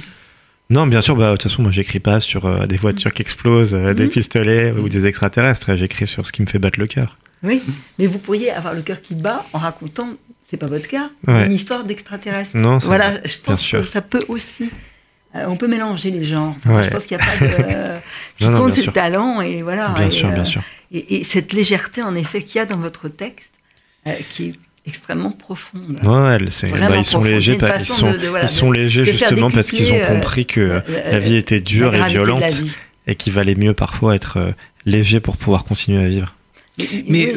[0.69, 3.21] non, bien sûr, bah, de toute façon, moi, j'écris pas sur euh, des voitures qui
[3.21, 5.75] explosent, euh, des pistolets ou des extraterrestres.
[5.77, 7.17] J'écris sur ce qui me fait battre le cœur.
[7.43, 7.61] Oui,
[7.97, 10.09] mais vous pourriez avoir le cœur qui bat en racontant,
[10.49, 11.45] c'est pas votre cas, Ouais.
[11.45, 12.55] une histoire d'extraterrestre.
[12.57, 13.81] Non, c'est Voilà, vrai, je bien pense sûr.
[13.81, 14.69] que ça peut aussi.
[15.35, 16.55] euh, on peut mélanger les genres.
[16.65, 16.85] Ouais.
[16.85, 17.51] Je pense qu'il n'y a pas de.
[17.75, 17.99] euh,
[18.33, 18.91] ce qui Non, non, compte, c'est sûr.
[18.91, 19.89] le talent et voilà.
[19.89, 20.61] bien et, sûr, euh, bien sûr.
[20.91, 23.51] Et, et cette légèreté, en effet, qu'il y a dans votre texte,
[24.07, 24.51] euh, qui est
[24.87, 25.99] extrêmement profonde.
[26.01, 28.49] Ouais, bah, ils sont légers, C'est une pas- ils façon sont, de- de- voilà, ils
[28.49, 30.79] sont légers de faire justement parce qu'ils ont euh, compris que Euh,
[31.11, 32.75] la vie était dure la et gravité de la violente vie.
[33.05, 34.51] et qu'il valait mieux parfois être euh,
[34.87, 36.33] léger pour pouvoir continuer à vivre.
[37.07, 37.33] Mais.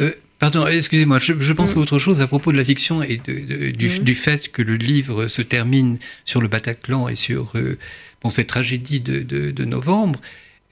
[0.51, 1.79] Pardon, excusez-moi, je, je pense Mm.
[1.79, 3.99] à autre chose à propos de la fiction et de- de- du, Mm.
[4.09, 7.77] du fait que le livre se termine sur le Bataclan et sur euh,
[8.21, 10.19] bon, cette tragédie de, de- de novembre.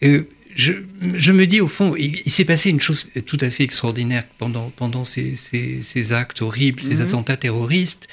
[0.03, 0.23] Euh,
[0.55, 0.73] je,
[1.15, 4.25] je me dis au fond, il, il s'est passé une chose tout à fait extraordinaire
[4.37, 7.01] pendant, pendant ces, ces- ces actes horribles, ces Mhm.
[7.07, 8.07] attentats terroristes,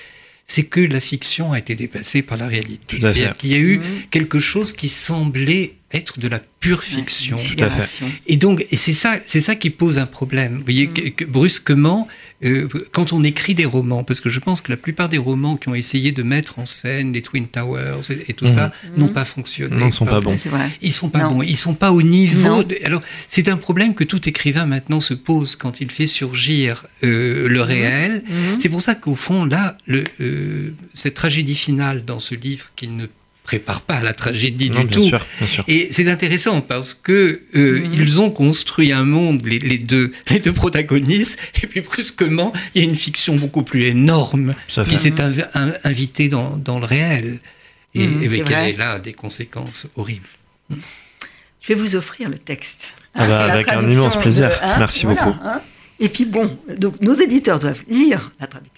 [0.46, 2.98] c'est que la fiction a été dépassée par la réalité.
[3.00, 3.84] C'est-à-dire qu'il y a eu Mhm.
[4.10, 7.36] quelque chose qui semblait être de la pure fiction.
[7.36, 8.04] Ouais, Tout à fait.
[8.26, 10.56] Et donc, et c'est ça, c'est ça qui pose un problème.
[10.58, 10.92] Vous voyez, Mm.
[10.92, 12.08] que, que brusquement,
[12.44, 15.56] euh, quand on écrit des romans, parce que je pense que la plupart des romans
[15.56, 18.50] qui ont essayé de mettre en scène les Twin Towers et, et tout Mhm.
[18.54, 19.00] ça Mhm.
[19.00, 19.76] n'ont pas fonctionné.
[19.76, 20.36] Non, ils sont pas bons.
[20.82, 21.28] Ils sont pas Non.
[21.28, 21.42] bons.
[21.42, 22.64] Ils sont pas au niveau.
[22.64, 26.86] De- alors, c'est un problème que tout écrivain maintenant se pose quand il fait surgir
[27.04, 28.24] euh, le réel.
[28.58, 32.88] C'est pour ça qu'au fond, là, le, euh, cette tragédie finale dans ce livre qui
[32.88, 33.06] ne
[33.48, 35.64] prépare pas à la tragédie Non, du bien tout, sûr, bien sûr.
[35.68, 37.94] et c'est intéressant parce que euh, Mhm.
[37.94, 42.82] ils ont construit un monde, les, les deux, les deux protagonistes, et puis brusquement, il
[42.82, 44.54] y a une fiction beaucoup plus énorme
[44.88, 47.38] qui s'est inv- in- invitée dans, dans le réel.
[47.94, 50.28] Et, Mhm, et qui a des conséquences horribles.
[51.62, 52.82] Je vais vous offrir le texte.
[53.14, 54.48] Ah bah, avec un immense plaisir.
[54.50, 55.38] de- hein, Merci voilà, beaucoup.
[55.42, 55.60] hein.
[55.98, 58.77] Et puis bon, donc nos éditeurs doivent lire la traduction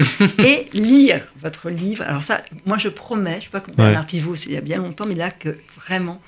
[0.38, 2.04] et lire votre livre.
[2.06, 3.84] Alors ça, moi je promets, je sais pas comme Ouais.
[3.84, 6.20] Bernard Pivot, c'est il y a bien longtemps, mais là que vraiment,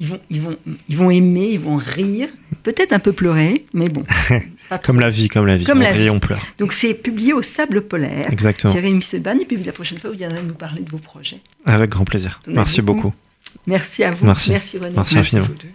[0.00, 0.56] ils vont, ils vont,
[0.88, 2.28] ils vont aimer, ils vont rire,
[2.62, 4.02] peut-être un peu pleurer, mais bon.
[4.84, 5.64] Comme la vie, comme la vie.
[5.64, 6.10] Comme on la rit, vie.
[6.10, 6.40] on pleure.
[6.58, 8.32] Donc c'est publié au Sable Polaire.
[8.32, 8.72] Exactement.
[8.72, 11.40] Jérémy Seban, et puis la prochaine fois, vous viendrez nous parler de vos projets.
[11.66, 12.40] Avec grand plaisir.
[12.46, 13.02] Merci beaucoup.
[13.02, 13.14] beaucoup.
[13.66, 14.24] Merci à vous.
[14.24, 14.50] Merci.
[14.50, 14.92] Merci René.
[14.96, 15.46] Merci Merci infiniment.
[15.46, 15.68] vous deux.